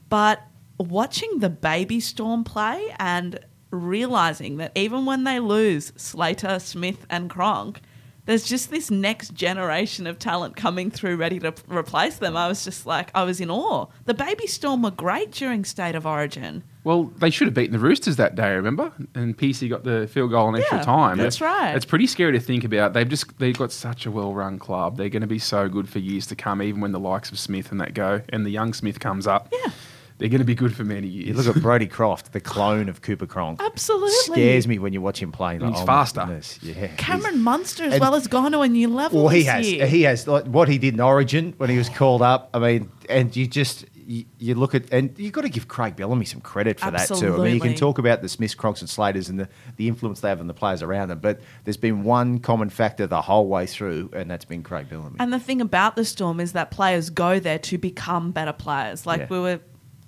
[0.10, 0.42] But
[0.80, 3.40] watching the baby Storm play and
[3.72, 7.82] realizing that even when they lose Slater, Smith, and Cronk,
[8.26, 12.36] there's just this next generation of talent coming through ready to p- replace them.
[12.36, 13.86] I was just like, I was in awe.
[14.04, 16.64] The Baby Storm were great during State of Origin.
[16.84, 18.92] Well, they should have beaten the Roosters that day, remember?
[19.16, 21.18] And PC got the field goal in extra Yeah, time.
[21.18, 21.74] that's right.
[21.74, 22.92] It's pretty scary to think about.
[22.94, 24.98] They've just they've got such a well-run club.
[24.98, 27.40] They're going to be so good for years to come, even when the likes of
[27.40, 29.54] Smith and that go, and the young Smith comes up.
[29.54, 29.72] Yeah.
[30.20, 31.28] They're going to be good for many years.
[31.28, 33.62] You look at Brodie Croft, the clone of Cooper Cronk.
[33.62, 34.08] Absolutely.
[34.10, 35.60] It scares me when you watch him play.
[35.60, 36.22] Like, He's oh faster.
[36.22, 36.88] goodness, Yeah.
[36.98, 39.20] Cameron Munster as And- well has gone to a new level.
[39.24, 39.72] Well, he this has.
[39.72, 39.86] year.
[39.86, 40.28] He has.
[40.28, 42.50] Like, what he did in Origin when he was called up.
[42.54, 45.98] I mean, and you just you, you look at and you've got to give Craig
[45.98, 47.36] Bellamy some credit for that too.
[47.36, 50.22] I mean, you can talk about the Smiths, Cronks, and Slaters and the, the influence
[50.22, 53.48] they have on the players around them, but there's been one common factor the whole
[53.50, 55.18] way through, and that's been Craig Bellamy.
[55.20, 59.06] And the thing about the Storm is that players go there to become better players.
[59.06, 59.28] Like Yeah.
[59.30, 59.60] we were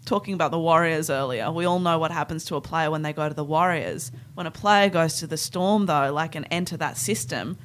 [0.10, 1.52] talking about the Warriors earlier.
[1.52, 4.12] We all know what happens to a player when they go to the Warriors.
[4.34, 7.58] When a player goes to the Storm, though, like and enter that system,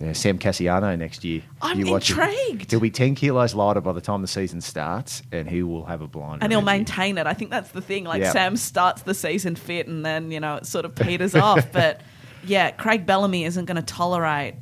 [0.00, 1.42] Yeah, Sam Kasiano next year.
[1.60, 2.70] I'm You intrigued.
[2.70, 6.00] He'll be 10 kilos lighter by the time the season starts, and he will have
[6.00, 6.42] a blind.
[6.42, 7.26] and he'll maintain it.
[7.26, 8.04] I think that's the thing.
[8.04, 8.32] Like Yeah.
[8.32, 11.70] Sam starts the season fit, and then you know it sort of peters off.
[11.72, 12.00] But
[12.44, 14.54] yeah, Craig Bellamy isn't going to tolerate.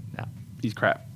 [0.62, 1.06] He's crap.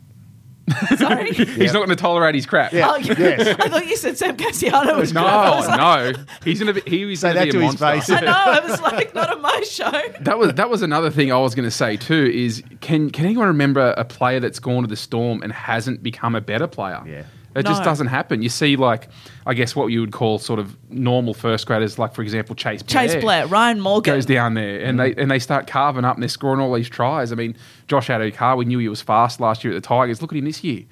[0.97, 1.33] Sorry.
[1.33, 2.73] He's not going to tolerate his crap.
[2.73, 2.89] Yeah.
[2.91, 3.57] Oh, Yes.
[3.61, 5.35] I thought you said Sam Kasiano was No, crap.
[5.53, 6.25] I was like, no.
[6.45, 6.91] He's going to be.
[6.91, 8.15] He was Say going to that be a to his monster.
[8.15, 8.23] face.
[8.23, 8.33] I know.
[8.33, 9.91] I was like, not on my show.
[10.21, 12.31] That was that was another thing I was going to say too.
[12.35, 16.35] Is can can anyone remember a player that's gone to the Storm and hasn't become
[16.35, 17.03] a better player?
[17.07, 17.25] Yeah.
[17.55, 18.43] It just doesn't happen.
[18.43, 19.09] You see, like,
[19.47, 22.85] I guess what you would call sort of normal first graders, like for example Cheyse
[22.85, 23.09] Blair.
[23.09, 24.15] Cheyse Blair, Ryan Morgan.
[24.15, 26.89] goes down there and they and they start carving up and they're scoring all these
[26.89, 27.31] tries.
[27.31, 30.21] I mean, Josh Addo Carr, we knew he was fast last year at the Tigers.
[30.21, 30.85] Look at him this year.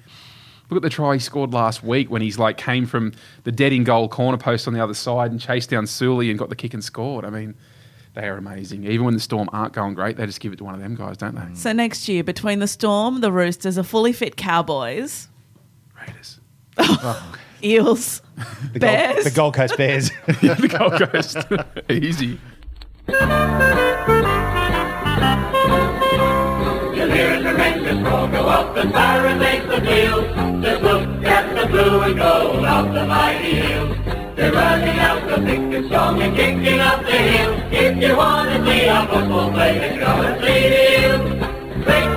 [0.69, 3.11] Look at the try he scored last week when he's like came from
[3.43, 6.39] the dead in goal corner post on the other side and chased down Sully and
[6.39, 7.25] got the kick and scored.
[7.25, 7.55] I mean,
[8.13, 8.85] they are amazing.
[8.85, 10.95] Even when the Storm aren't going great, they just give it to one of them
[10.95, 11.55] guys, don't they?
[11.55, 15.27] So next year, between the Storm, the Roosters, a fully fit Cowboys,
[15.99, 16.39] Raiders.
[16.85, 18.21] Oh, eels,
[18.73, 19.15] The Bears.
[19.15, 20.11] Gold, the Gold Coast Bears.
[20.27, 21.37] the Gold Coast.
[21.89, 22.39] Easy.
[26.95, 30.25] You'll hear the Rangers roll, go up the fire and make the field.
[30.63, 33.97] Just look at the blue and gold of the mighty Eels.
[34.35, 37.53] They're running out the thick and strong and kicking up the hill.
[37.71, 41.83] If you want to see a football play, then go and see the Eels.
[41.83, 42.12] Quick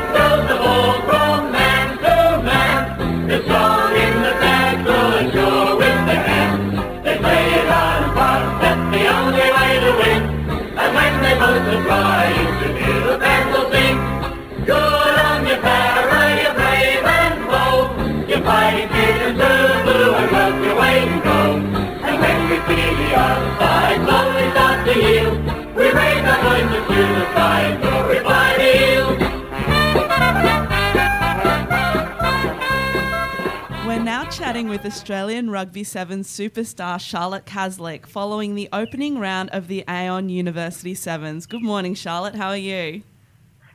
[34.06, 39.82] now chatting with Australian Rugby Sevens superstar Charlotte Caslick following the opening round of the
[39.88, 41.44] Aon University Sevens.
[41.44, 42.36] Good morning, Charlotte.
[42.36, 43.02] How are you?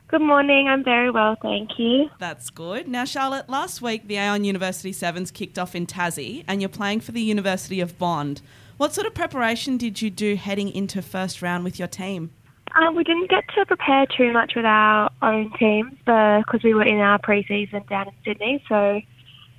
[0.08, 0.68] Good morning.
[0.68, 2.08] I'm very well, thank you.
[2.18, 2.88] That's good.
[2.88, 7.00] Now, Charlotte, last week the Aon University Sevens kicked off in Tassie and you're playing
[7.00, 8.40] for the University of Bond.
[8.78, 12.30] What sort of preparation did you do heading into first round with your team?
[12.74, 16.84] Um, we didn't get to prepare too much with our own teams because we were
[16.84, 18.64] in our pre-season down in Sydney.
[18.66, 19.02] So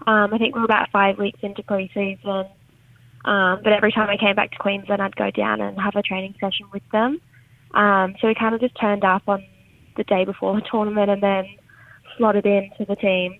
[0.08, 2.46] um, I think we were about five weeks into pre-season.
[3.26, 6.02] Um, but every time I came back to Queensland, I'd go down and have a
[6.02, 7.22] training session with them.
[7.74, 9.44] Um, so we kind of just turned up on
[9.96, 11.46] the day before the tournament and then
[12.18, 13.40] slotted into the teams.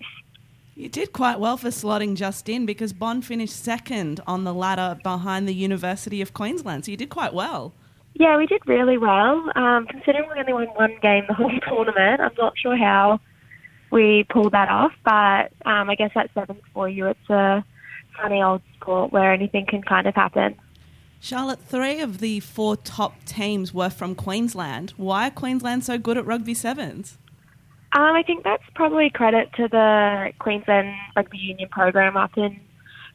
[0.74, 4.98] You did quite well for slotting just in because Bond finished second on the ladder
[5.02, 6.84] behind the University of Queensland.
[6.84, 7.72] So you did quite well.
[8.14, 9.50] Yeah, we did really well.
[9.54, 13.20] Um, considering we only won one game the whole tournament, I'm not sure how
[13.94, 14.92] we pulled that off.
[15.04, 17.06] But um, I guess that's sevens for you.
[17.06, 17.64] It's a
[18.20, 20.56] funny old sport where anything can kind of happen.
[21.20, 24.92] Charlotte, three of the four top teams were from Queensland.
[24.98, 27.16] Why are Queensland so good at rugby sevens?
[27.92, 32.60] Um, I think that's probably credit to the Queensland Rugby Union program up in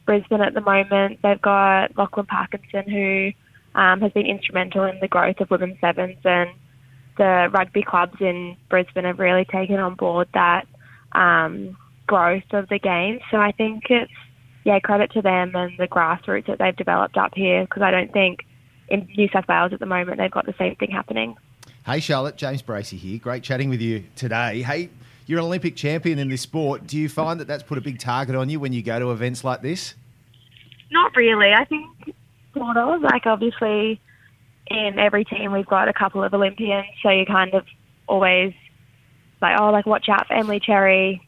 [0.06, 1.20] Brisbane at the moment.
[1.22, 3.30] They've got Lachlan Parkinson, who
[3.78, 6.50] um, has been instrumental in the growth of women's sevens, and
[7.18, 10.66] the rugby clubs in Brisbane have really taken on board that
[11.12, 13.20] um, growth of the game.
[13.30, 14.12] So I think it's
[14.64, 18.12] yeah credit to them and the grassroots that they've developed up here because I don't
[18.12, 18.40] think
[18.88, 21.36] in New South Wales at the moment they've got the same thing happening.
[21.86, 23.18] Hey, Charlotte, James Bracey here.
[23.18, 24.62] Great chatting with you today.
[24.62, 24.90] Hey,
[25.26, 26.86] you're an Olympic champion in this sport.
[26.86, 29.12] Do you find that that's put a big target on you when you go to
[29.12, 29.94] events like this?
[30.90, 31.52] Not really.
[31.52, 32.14] I think
[32.54, 33.00] sort of.
[33.00, 34.00] Like obviously,
[34.66, 37.64] in every team we've got a couple of Olympians, so you kind of
[38.08, 38.52] always
[39.40, 41.26] like, oh, like watch out for Emilee Cherry.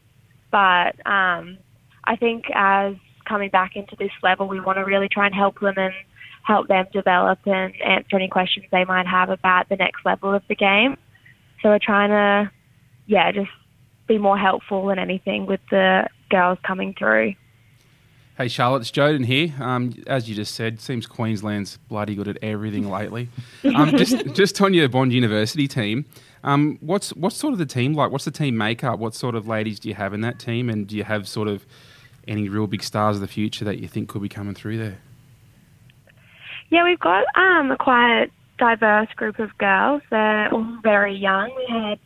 [0.51, 1.57] But um,
[2.03, 2.95] I think as
[3.25, 5.93] coming back into this level, we want to really try and help them and
[6.43, 10.43] help them develop and answer any questions they might have about the next level of
[10.47, 10.97] the game.
[11.61, 12.51] So we're trying to,
[13.07, 13.49] yeah, just
[14.07, 17.35] be more helpful than anything with the girls coming through.
[18.35, 19.53] Hey Charlotte, it's Jodan here.
[19.59, 23.29] Um, as you just said, seems Queensland's bloody good at everything lately.
[23.75, 26.05] Um, just, just on your Bond University team,
[26.43, 28.11] um, what's what's sort of the team like?
[28.11, 28.99] What's the team makeup?
[28.99, 31.47] What sort of ladies do you have in that team, and do you have sort
[31.47, 31.65] of
[32.27, 34.97] any real big stars of the future that you think could be coming through there?
[36.69, 38.27] Yeah, we've got um, a quite
[38.57, 40.01] diverse group of girls.
[40.09, 41.53] They're all very young.
[41.55, 41.99] We had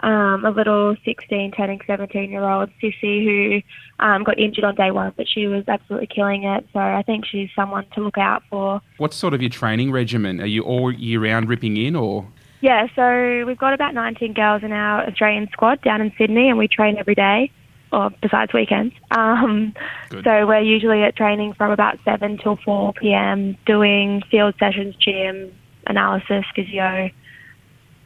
[0.00, 3.62] um, a little 16, turning 17 year old Sissy who
[4.04, 6.66] um, got injured on day one, but she was absolutely killing it.
[6.72, 8.80] So I think she's someone to look out for.
[8.98, 10.40] What's sort of your training regimen?
[10.40, 12.26] Are you all year round ripping in, or
[12.62, 16.56] Yeah, so we've got about 19 girls in our Australian squad down in Sydney, and
[16.56, 17.50] we train every day,
[17.92, 18.94] or besides weekends.
[19.10, 19.74] Um,
[20.10, 25.52] so we're usually at training from about 7 till 4 p.m., doing field sessions, gym,
[25.86, 27.10] analysis, physio,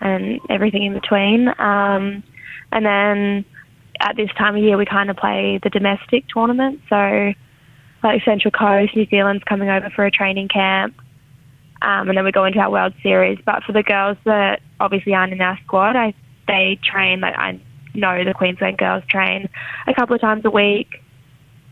[0.01, 1.49] and everything in between.
[1.59, 2.25] Um,
[2.73, 3.45] and then
[4.01, 6.81] at this time of year, we kind of play the domestic tournament.
[6.89, 7.33] So,
[8.03, 10.95] like Central Coast, New Zealand's coming over for a training camp.
[11.83, 13.39] Um, and then we go into our World Series.
[13.45, 16.15] But for the girls that obviously aren't in our squad, I,
[16.49, 17.61] they train, like I
[17.95, 19.49] know the Queensland girls train
[19.87, 21.03] a couple of times a week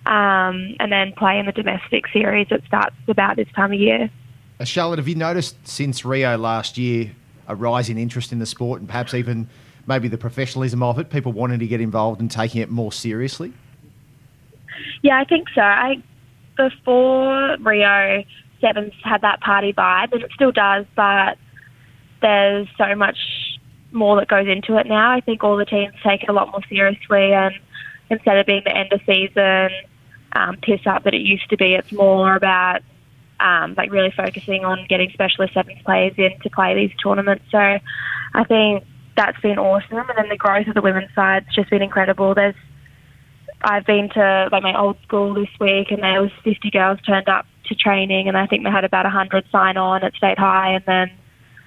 [0.07, 4.11] um, and then play in the domestic series that starts about this time of year.
[4.61, 7.13] Uh, Charlotte, have you noticed since Rio last year
[7.49, 9.49] a rise in interest in the sport and perhaps even
[9.87, 13.53] maybe the professionalism of it, people wanting to get involved and taking it more seriously?
[15.03, 15.61] Yeah, I think so.
[15.61, 16.03] I
[16.57, 18.25] before Rio,
[18.65, 21.37] Sevens had that party vibe, and it still does, but
[22.23, 23.19] there's so much
[23.93, 25.11] more that goes into it now.
[25.11, 27.55] I think all the teams take it a lot more seriously, and
[28.11, 29.71] instead of being the end of season
[30.33, 32.81] um, piss up that it used to be, it's more about
[33.41, 37.45] um, like really focusing on getting specialist sevens players in to play these tournaments.
[37.51, 38.85] So I think
[39.17, 42.35] that's been awesome, and then the growth of the women's side's just been incredible.
[42.35, 42.57] There's
[43.61, 47.29] I've been to like my old school this week, and there was 50 girls turned
[47.29, 50.75] up to training, and I think they had about 100 sign on at State High,
[50.75, 51.11] and then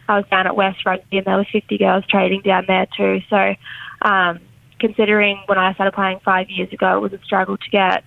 [0.08, 3.22] I was down at West Rugby, and there was 50 girls training down there too.
[3.30, 3.56] So,
[4.02, 4.40] um,
[4.80, 8.04] considering when I started playing five years ago, it was a struggle to get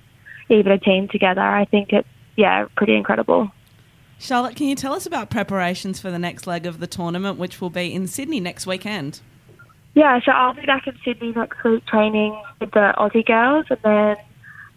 [0.49, 1.41] even a team together.
[1.41, 3.51] I think it's yeah, pretty incredible.
[4.19, 7.61] Charlotte, can you tell us about preparations for the next leg of the tournament, which
[7.61, 9.21] will be in Sydney next weekend?
[9.95, 13.79] Yeah, so I'll be back in Sydney next week training with the Aussie girls, and
[13.83, 14.17] then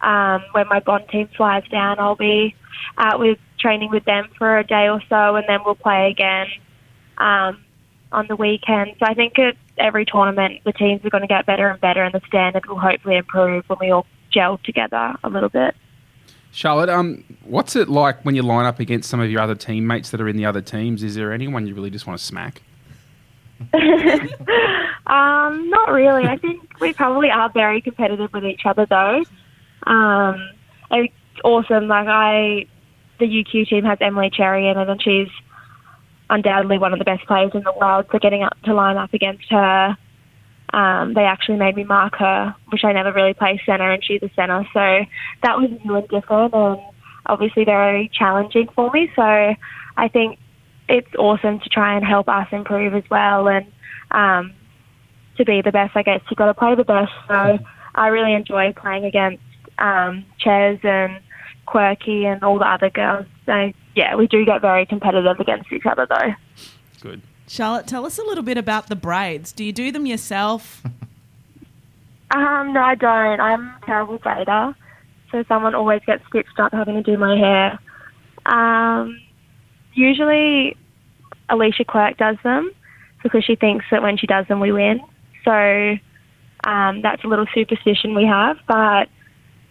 [0.04, 2.54] um, when my Bond team flies down, I'll be
[2.98, 6.46] out with training with them for a day or so, and then we'll play again
[7.18, 7.64] um,
[8.12, 8.94] on the weekend.
[8.98, 12.02] So I think at every tournament, the teams are going to get better and better,
[12.02, 15.74] and the standard will hopefully improve when we all gel together a little bit.
[16.50, 16.88] Charlotte?
[16.88, 20.20] Um, what's it like when you line up against some of your other teammates that
[20.20, 21.02] are in the other teams?
[21.02, 22.62] Is there anyone you really just want to smack?
[25.06, 26.24] Um, not really.
[26.24, 29.22] I think we probably are very competitive with each other, though.
[29.86, 30.50] Um,
[30.90, 31.12] it's
[31.44, 31.88] awesome.
[31.88, 32.66] Like I,
[33.18, 35.28] the UQ team has Emilee Cherry in it, and she's
[36.30, 38.06] undoubtedly one of the best players in the world.
[38.10, 39.96] So getting up to line up against her,
[40.72, 44.22] um, they actually made me mark her, which I never really play centre, and she's
[44.22, 44.66] a centre.
[44.72, 45.04] So
[45.42, 46.80] that was new and different, and
[47.26, 49.10] obviously very challenging for me.
[49.14, 50.38] So I think
[50.88, 53.66] it's awesome to try and help us improve as well, and
[54.10, 54.52] um,
[55.36, 55.96] to be the best.
[55.96, 57.12] I guess you've got to play the best.
[57.28, 57.58] So
[57.94, 59.43] I really enjoy playing against
[59.78, 61.20] um, Ches and
[61.66, 63.26] Quirky and all the other girls.
[63.46, 66.34] So yeah, we do get very competitive against each other though.
[67.00, 67.22] Good.
[67.46, 69.52] Charlotte, tell us a little bit about the braids.
[69.52, 70.82] Do you do them yourself?
[72.30, 73.40] Um, no, I don't.
[73.40, 74.74] I'm a terrible braider,
[75.30, 77.78] so someone always gets stitched up having to do my hair.
[78.44, 79.20] Um,
[79.92, 80.76] usually,
[81.48, 82.72] Alicia Quirk does them
[83.22, 85.00] because she thinks that when she does them, we win.
[85.44, 85.96] So
[86.64, 88.56] um, that's a little superstition we have.
[88.66, 89.08] But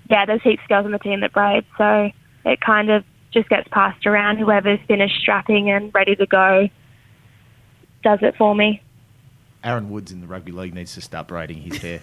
[0.09, 2.09] yeah, there's heaps of girls on the team that braid, so
[2.45, 4.37] it kind of just gets passed around.
[4.37, 6.69] Whoever's finished strapping and ready to go
[8.03, 8.81] does it for me.
[9.63, 12.01] Aaron Woods in the rugby league needs to start braiding his hair.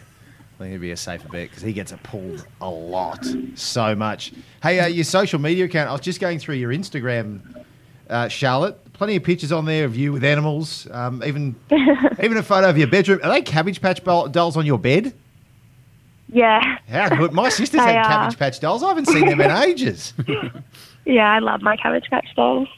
[0.55, 3.95] I think it'd be a safer bet because he gets it pulled a lot, so
[3.95, 4.33] much.
[4.63, 5.89] Hey, uh, your social media account.
[5.89, 7.65] I was just going through your Instagram,
[8.09, 8.93] uh, Charlotte.
[8.93, 10.87] Plenty of pictures on there of you with animals.
[10.91, 11.55] Um, even
[12.23, 13.21] even a photo of your bedroom.
[13.23, 15.15] Are they Cabbage Patch dolls on your bed?
[16.33, 16.79] Yeah.
[16.89, 17.33] How good!
[17.33, 18.05] My sisters had are.
[18.05, 18.83] Cabbage Patch dolls.
[18.83, 20.15] I haven't seen them in ages.
[21.07, 22.69] Yeah, I love my Cabbage Patch dolls.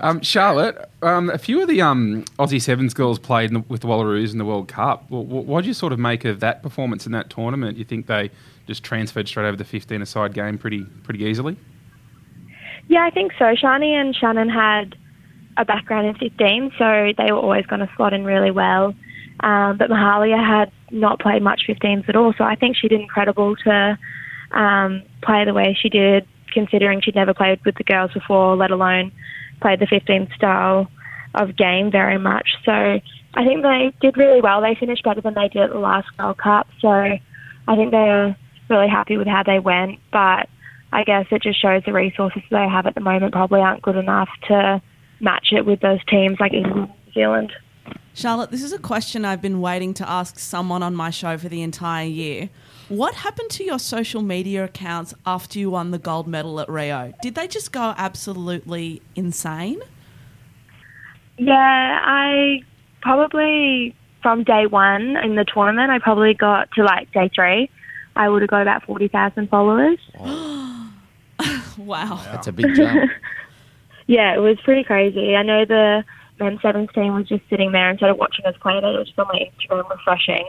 [0.00, 3.80] Um, Charlotte, um, a few of the um, Aussie Sevens girls played in the, with
[3.80, 5.10] the Wallaroos in the World Cup.
[5.10, 7.78] Well, what did you sort of make of that performance in that tournament?
[7.78, 8.30] You think they
[8.66, 11.56] just transferred straight over the 15 aside game pretty pretty easily?
[12.88, 13.54] Yeah, I think so.
[13.54, 14.96] Sharni and Shannon had
[15.56, 18.94] a background in 15, so they were always going to slot in really well.
[19.40, 23.00] Um, but Mahalia had not played much 15s at all, so I think she did
[23.00, 23.98] incredible to
[24.52, 28.70] um, play the way she did, considering she'd never played with the girls before, let
[28.70, 29.12] alone
[29.60, 30.88] played the 15 style
[31.34, 32.48] of game very much.
[32.64, 34.60] So I think they did really well.
[34.60, 38.36] They finished better than they did at the last World Cup, so I think they're
[38.70, 39.98] really happy with how they went.
[40.12, 40.48] But
[40.92, 43.96] I guess it just shows the resources they have at the moment probably aren't good
[43.96, 44.80] enough to
[45.20, 47.52] match it with those teams like England and New Zealand.
[48.16, 51.48] Charlotte, this is a question I've been waiting to ask someone on my show for
[51.48, 52.48] the entire year.
[52.88, 57.12] What happened to your social media accounts after you won the gold medal at Rio?
[57.22, 59.80] Did they just go absolutely insane?
[61.38, 62.60] Yeah, I
[63.02, 67.68] probably from day one in the tournament, I probably got to like day three.
[68.14, 69.98] I would have got about 40,000 followers.
[71.76, 72.20] Wow.
[72.26, 73.10] That's a big jump.
[74.06, 75.34] Yeah, it was pretty crazy.
[75.34, 76.04] I know the
[76.38, 78.76] men's sevens team was just sitting there instead of watching us play.
[78.78, 80.48] It was just on my Instagram refreshing.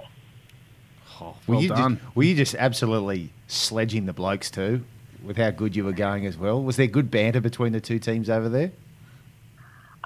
[1.20, 1.98] were, well you done.
[1.98, 4.84] Just, were you just absolutely sledging the blokes too,
[5.24, 6.62] with how good you were going as well?
[6.62, 8.72] Was there good banter between the two teams over there?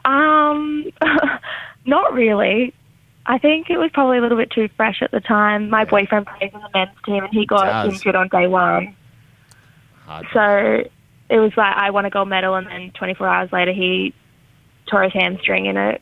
[0.06, 0.86] Um,
[1.86, 2.74] not really.
[3.26, 5.70] I think it was probably a little bit too fresh at the time.
[5.70, 7.94] My boyfriend plays in the men's team, and he got Does.
[7.94, 8.96] injured on day one.
[10.06, 10.26] Hard.
[10.34, 10.90] So
[11.30, 14.16] it was like I won a gold medal, and then 24 hours later he
[14.90, 16.00] tore his hamstring in a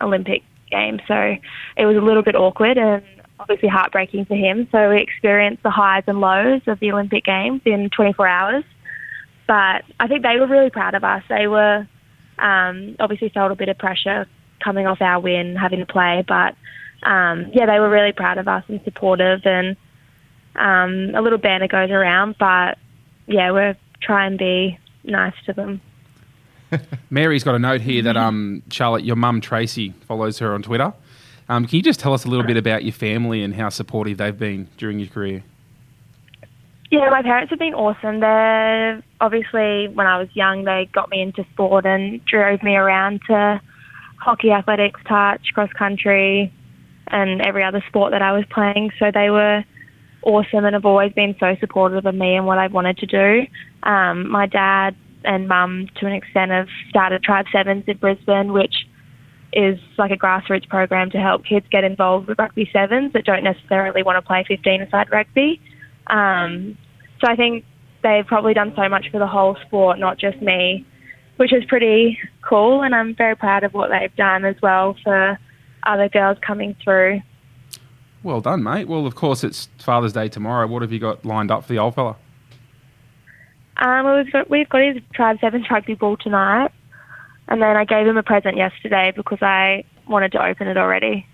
[0.00, 1.00] Olympic game.
[1.08, 1.36] So
[1.76, 3.02] it was a little bit awkward and
[3.40, 4.68] obviously heartbreaking for him.
[4.70, 8.64] So we experienced the highs and lows of the Olympic Games in 24 hours.
[9.46, 11.22] But I think they were really proud of us.
[11.28, 11.86] They were
[12.38, 14.26] um, obviously felt a bit of pressure
[14.62, 16.54] coming off our win, having to play, but
[17.02, 19.76] um, yeah, they were really proud of us and supportive, and
[20.56, 22.36] um, a little banner goes around.
[22.38, 22.76] But
[23.26, 25.80] yeah, we're try and be nice to them.
[27.10, 30.92] Mary's got a note here that um, Charlotte, your mum Tracy follows her on Twitter.
[31.48, 34.18] Um, can you just tell us a little bit about your family and how supportive
[34.18, 35.42] they've been during your career?
[36.90, 38.20] Yeah, my parents have been awesome.
[38.20, 43.20] They're obviously when I was young, they got me into sport and drove me around
[43.28, 43.60] to
[44.20, 46.52] hockey, athletics, touch, cross country,
[47.08, 48.90] and every other sport that I was playing.
[48.98, 49.64] So they were
[50.22, 53.46] awesome and have always been so supportive of me and what I've wanted to do.
[53.82, 58.86] Um, my dad and mum, to an extent, have started Tribe Sevens in Brisbane, which
[59.52, 63.42] is like a grassroots program to help kids get involved with rugby sevens that don't
[63.42, 65.60] necessarily want to play 15 aside rugby.
[66.08, 66.76] Um,
[67.20, 67.64] so I think
[68.02, 70.86] they've probably done so much for the whole sport, not just me,
[71.36, 72.82] which is pretty cool.
[72.82, 75.38] And I'm very proud of what they've done as well for
[75.84, 77.22] other girls coming through.
[78.22, 78.88] Well done, mate.
[78.88, 80.66] Well, of course, it's Father's Day tomorrow.
[80.66, 82.16] What have you got lined up for the old fella?
[83.78, 86.72] Um, we've got, we've got his Tribe 7 rugby ball tonight,
[87.48, 91.26] and then I gave him a present yesterday because I wanted to open it already.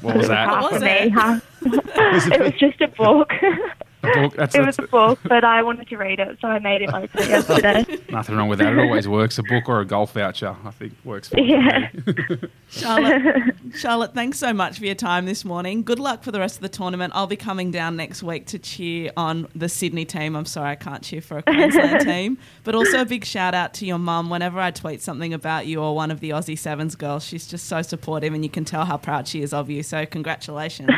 [0.00, 0.48] What was that?
[0.48, 1.10] Half was for me, it?
[1.12, 3.32] half- it was just a book.
[4.08, 4.34] A book?
[4.36, 6.82] That's, it that's was a book, but I wanted to read it, so I made
[6.82, 7.84] it open yesterday.
[8.10, 8.72] nothing wrong with that.
[8.72, 9.38] It always works.
[9.38, 11.44] A book or a golf voucher, I think, works fine.
[11.46, 11.88] Yeah.
[11.90, 12.48] For me.
[12.68, 15.82] Charlotte, Charlotte, thanks so much for your time this morning.
[15.82, 17.12] Good luck for the rest of the tournament.
[17.14, 20.36] I'll be coming down next week to cheer on the Sydney team.
[20.36, 22.38] I'm sorry I can't cheer for a Queensland team.
[22.64, 24.30] But also a big shout out to your mum.
[24.30, 27.66] Whenever I tweet something about you or one of the Aussie Sevens girls, she's just
[27.66, 29.82] so supportive and you can tell how proud she is of you.
[29.82, 30.90] So congratulations.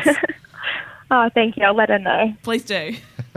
[1.11, 1.63] Oh, thank you.
[1.63, 2.33] I'll let her know.
[2.43, 2.95] Please do.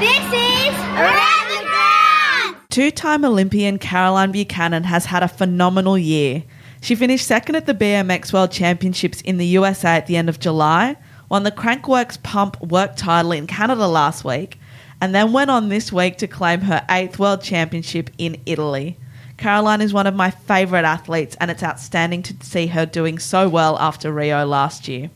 [0.00, 2.56] This is Around the Ground!
[2.70, 6.42] Two time Olympian Caroline Buchanan has had a phenomenal year.
[6.80, 10.40] She finished second at the BMX World Championships in the USA at the end of
[10.40, 10.96] July,
[11.28, 14.58] won the Crankworx Pump Work title in Canada last week,
[15.02, 18.96] and then went on this week to claim her eighth World Championship in Italy.
[19.36, 23.50] Caroline is one of my favourite athletes, and it's outstanding to see her doing so
[23.50, 25.10] well after Rio last year.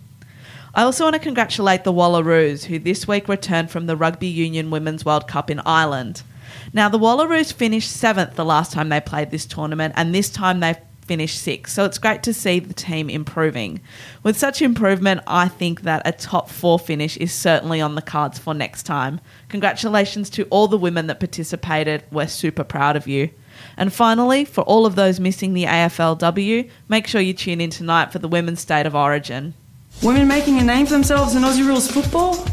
[0.77, 4.71] I also want to congratulate the Wallaroos, who this week returned from the Rugby Union
[4.71, 6.25] Women's World Cup in Ireland.
[6.73, 10.59] Now, the Wallaroos finished seventh the last time they played this tournament, and this time
[10.59, 10.75] they
[11.07, 11.73] finished sixth.
[11.73, 13.83] So it's great to see the team improving.
[14.25, 18.41] With such improvement, I think that a top four finish is certainly on the cards
[18.41, 19.21] for next time.
[19.51, 22.03] Congratulations to all the women that participated.
[22.11, 23.31] We're super proud of you.
[23.77, 28.11] And finally, for all of those missing the AFLW, make sure you tune in tonight
[28.11, 29.55] for the Women's State of Origin.
[30.03, 32.47] Women making a name for themselves in Aussie rules football?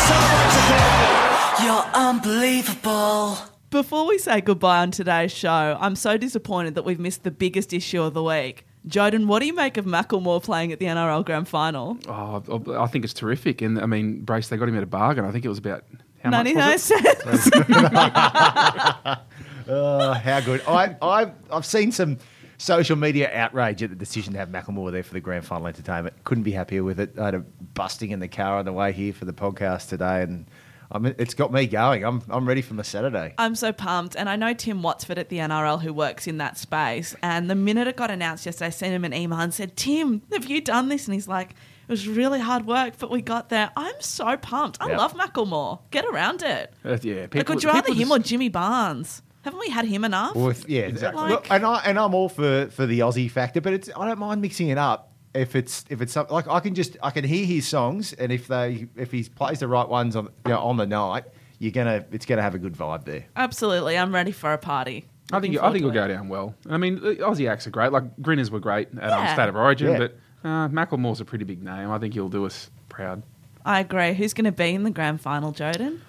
[1.60, 1.96] celebrates.
[1.96, 3.38] Unbelievable.
[3.70, 7.74] Before we say goodbye on today's show, I'm so disappointed that we've missed the biggest
[7.74, 8.66] issue of the week.
[8.88, 11.98] Jodan, what do you make of Macklemore playing at the NRL Grand Final?
[12.08, 12.44] Oh,
[12.80, 13.62] I think it's terrific.
[13.62, 15.26] And I mean, Brace, they got him at a bargain.
[15.26, 15.84] I think it was about
[16.24, 17.22] how much 99 was it?
[17.24, 17.50] cents.
[19.68, 20.62] Oh, how good!
[20.68, 22.18] I, I, I've seen some
[22.58, 26.16] social media outrage at the decision to have Macklemore there for the grand final entertainment.
[26.24, 27.18] Couldn't be happier with it.
[27.20, 30.22] I had a busting in the car on the way here for the podcast today,
[30.22, 30.46] and
[30.92, 32.06] I mean, it's got me going.
[32.06, 33.34] I'm, I'm ready for my Saturday.
[33.40, 34.16] I'm so pumped.
[34.16, 37.16] And I know Tim Wattsford at the NRL who works in that space.
[37.24, 40.22] And the minute it got announced yesterday, I sent him an email and said, Tim,
[40.32, 41.08] have you done this?
[41.08, 43.72] And he's like, it was really hard work, but we got there.
[43.76, 44.78] I'm so pumped.
[44.80, 44.98] I Yeah.
[44.98, 45.80] love Macklemore.
[45.90, 46.72] Get around it.
[46.86, 49.24] Uh, yeah, Like, people, would you rather him just- or Jimmy Barnes?
[49.46, 50.36] Haven't we had him enough?
[50.36, 51.22] Well, if- yeah, exactly.
[51.22, 54.08] Like- Look, and I and I'm all for, for the Aussie factor, but it's I
[54.08, 57.12] don't mind mixing it up if it's if it's something like I can just I
[57.12, 60.52] can hear his songs, and if they if he plays the right ones on you
[60.52, 61.26] know, on the night,
[61.60, 63.26] you're gonna it's gonna have a good vibe there.
[63.36, 63.98] Absolutely.
[63.98, 65.06] I'm ready for a party.
[65.32, 66.56] I think Looking I think it'll go down well.
[66.68, 67.92] I mean, Aussie acts are great.
[67.92, 69.98] Like Grinners were great at um, State of Origin, Yeah.
[70.00, 71.92] but uh, Macklemore's a pretty big name.
[71.92, 73.22] I think he'll do us proud.
[73.64, 74.14] I agree.
[74.14, 76.00] Who's going to be in the grand final, Jodan?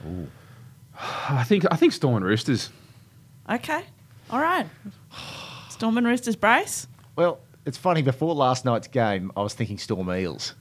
[1.29, 2.71] I think I think Storm and Roosters.
[3.49, 3.83] Okay.
[4.31, 4.67] All right.
[5.71, 6.87] Storm and Roosters brace.
[7.15, 8.03] Well, it's funny.
[8.03, 10.55] Before last night's game, I was thinking Storm Eels,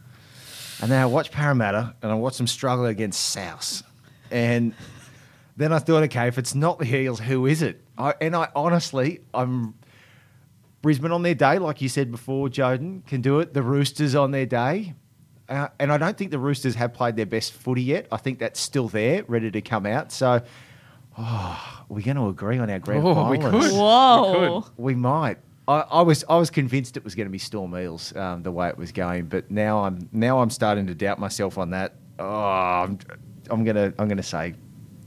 [0.82, 3.84] and then I watched Parramatta, and I watched them struggle against South,
[4.30, 4.74] and
[5.58, 7.82] then I thought, okay, if it's not the Eels, who is it?
[7.98, 9.74] I, and I honestly, I'm
[10.82, 13.54] Brisbane on their day, like you said before, Jodan can do it.
[13.54, 14.94] The Roosters on their day.
[15.48, 18.08] Uh, and I don't think the Roosters have played their best footy yet.
[18.12, 20.12] I think that's still there, ready to come out.
[20.12, 20.42] So,
[21.18, 23.54] oh, we're going to agree on our grand Oh, we could.
[23.54, 24.66] Whoa.
[24.78, 25.38] We might.
[25.68, 28.52] I, I was I was convinced it was going to be Storm Eels um, the
[28.52, 31.96] way it was going, but now I'm now I'm starting to doubt myself on that.
[32.20, 33.00] Oh, I'm,
[33.50, 34.54] I'm gonna I'm gonna say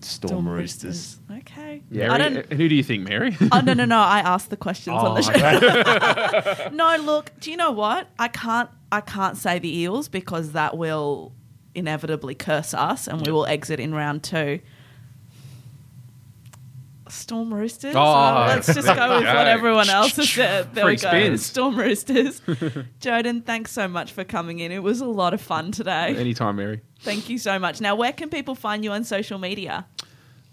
[0.01, 1.21] Storm, Storm Roosters.
[1.31, 1.83] Okay.
[1.91, 2.53] Mary, I don't.
[2.53, 3.37] who do you think, Mary?
[3.53, 3.99] Oh no no no!
[4.01, 6.69] I asked the questions on the Oh, show.
[6.73, 7.31] no, look.
[7.39, 8.09] Do you know what?
[8.19, 8.69] I can't.
[8.91, 11.33] I can't say the Eels because that will
[11.77, 14.59] inevitably curse us, and we will exit in round two.
[17.13, 17.95] Storm Roosters.
[17.95, 20.69] Oh, Uh, let's just go with what everyone else has said.
[20.75, 21.09] There we go.
[21.09, 21.45] spins.
[21.47, 22.41] Storm Roosters.
[23.01, 24.73] Jordan, thanks so much for coming in.
[24.73, 26.15] It was a lot of fun today.
[26.17, 26.81] Anytime, Mary.
[27.01, 27.81] Thank you so much.
[27.81, 29.87] Now, where can people find you on social media?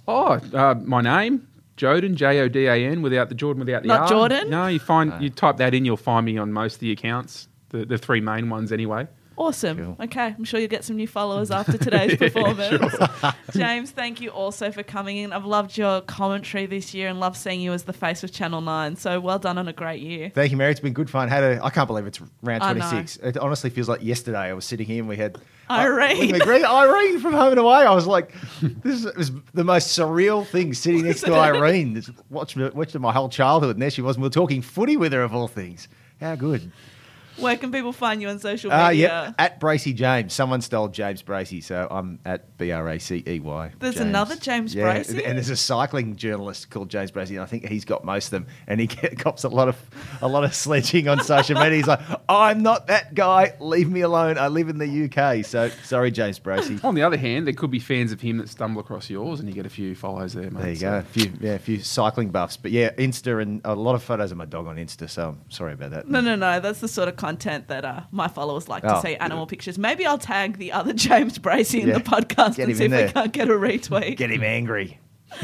[0.08, 1.48] Oh, uh, my name,
[1.78, 4.08] Jodan, J O D A N, without the Jordan, without the Not R.
[4.08, 4.50] Jordan?
[4.50, 7.48] No, you find you type that in, you'll find me on most of the accounts,
[7.70, 9.08] the the three main ones anyway.
[9.38, 9.78] Awesome.
[9.78, 10.06] Cool.
[10.06, 12.96] Okay, I'm sure you'll get some new followers after today's performance.
[13.52, 15.34] James, thank you also for coming in.
[15.34, 18.62] I've loved your commentary this year and love seeing you as the face of Channel
[18.62, 18.96] 9.
[18.96, 20.32] So well done on a great year.
[20.34, 20.72] Thank you, Mary.
[20.72, 21.28] It's been good fun.
[21.30, 23.18] Had a I can't believe it's round 26.
[23.18, 24.38] It honestly feels like yesterday.
[24.38, 25.38] I was sitting here and we had
[25.70, 26.30] Irene.
[26.30, 27.86] Uh, with Irene, Irene from Home and Away.
[27.86, 32.02] I was like, this is, the most surreal thing sitting next to Irene.
[32.30, 34.16] Watched, watched my whole childhood, and there she was.
[34.16, 35.88] And we were talking footy with her of all things.
[36.22, 36.72] How good.
[37.38, 39.26] Where can people find you on social Uh, media?
[39.28, 40.34] yep, at Bracey James.
[40.34, 43.72] Someone stole James Bracey, so I'm at B R A C E Y.
[43.80, 44.06] There's James.
[44.08, 45.26] another James yeah, Bracey?
[45.26, 48.32] and there's a cycling journalist called James Bracey, and I think he's got most of
[48.32, 48.48] them.
[48.68, 49.76] And he get, cops a lot of
[50.22, 51.78] a lot of sledging on social media.
[51.78, 53.54] He's like, "I'm not that guy.
[53.60, 54.38] Leave me alone.
[54.38, 56.84] I live in the UK." So sorry, James Bracey.
[56.84, 59.50] On the other hand, there could be fans of him that stumble across yours, and
[59.50, 60.62] you get a few follows there, mate.
[60.62, 60.98] There you So- go.
[61.00, 62.56] A few, yeah, a few cycling buffs.
[62.58, 65.10] But yeah, Insta and a lot of photos of my dog on Insta.
[65.10, 66.08] So I'm sorry about that.
[66.10, 66.60] No, no, no.
[66.60, 69.78] That's the sort of content that uh, my followers like to Oh, see animal pictures.
[69.78, 71.98] Maybe I'll tag the other James Bracey in Yeah.
[72.00, 73.10] the podcast Get and see in if we there.
[73.12, 74.18] can't get a retweet.
[74.18, 75.00] Get him angry.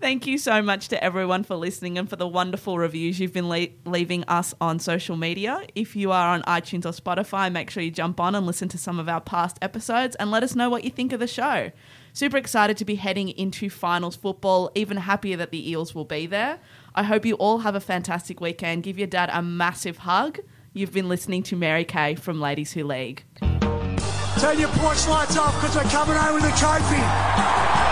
[0.00, 3.48] Thank you so much to everyone for listening and for the wonderful reviews you've been
[3.48, 5.60] le- leaving us on social media.
[5.74, 8.78] If you are on iTunes or Spotify, make sure you jump on and listen to
[8.78, 11.72] some of our past episodes and let us know what you think of the show.
[12.12, 16.26] Super excited to be heading into finals football, even happier that the Eels will be
[16.26, 16.60] there.
[16.94, 18.84] I hope you all have a fantastic weekend.
[18.84, 20.38] Give your dad a massive hug.
[20.74, 23.24] You've been listening to Mary Kay from Ladies Who League.
[23.40, 27.00] Turn your porch lights off because we're coming home with a trophy.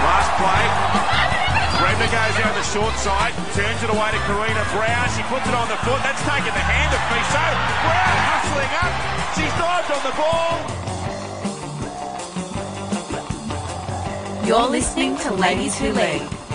[0.05, 0.63] Last play.
[1.81, 5.09] Brenda goes down the short side, turns it away to Karina Brown.
[5.17, 6.01] She puts it on the foot.
[6.05, 7.45] That's taken the hand of Fiso.
[7.83, 8.93] Brown hustling up.
[9.35, 10.53] She's dived on the ball.
[14.47, 16.46] You're listening to Ladies Who League.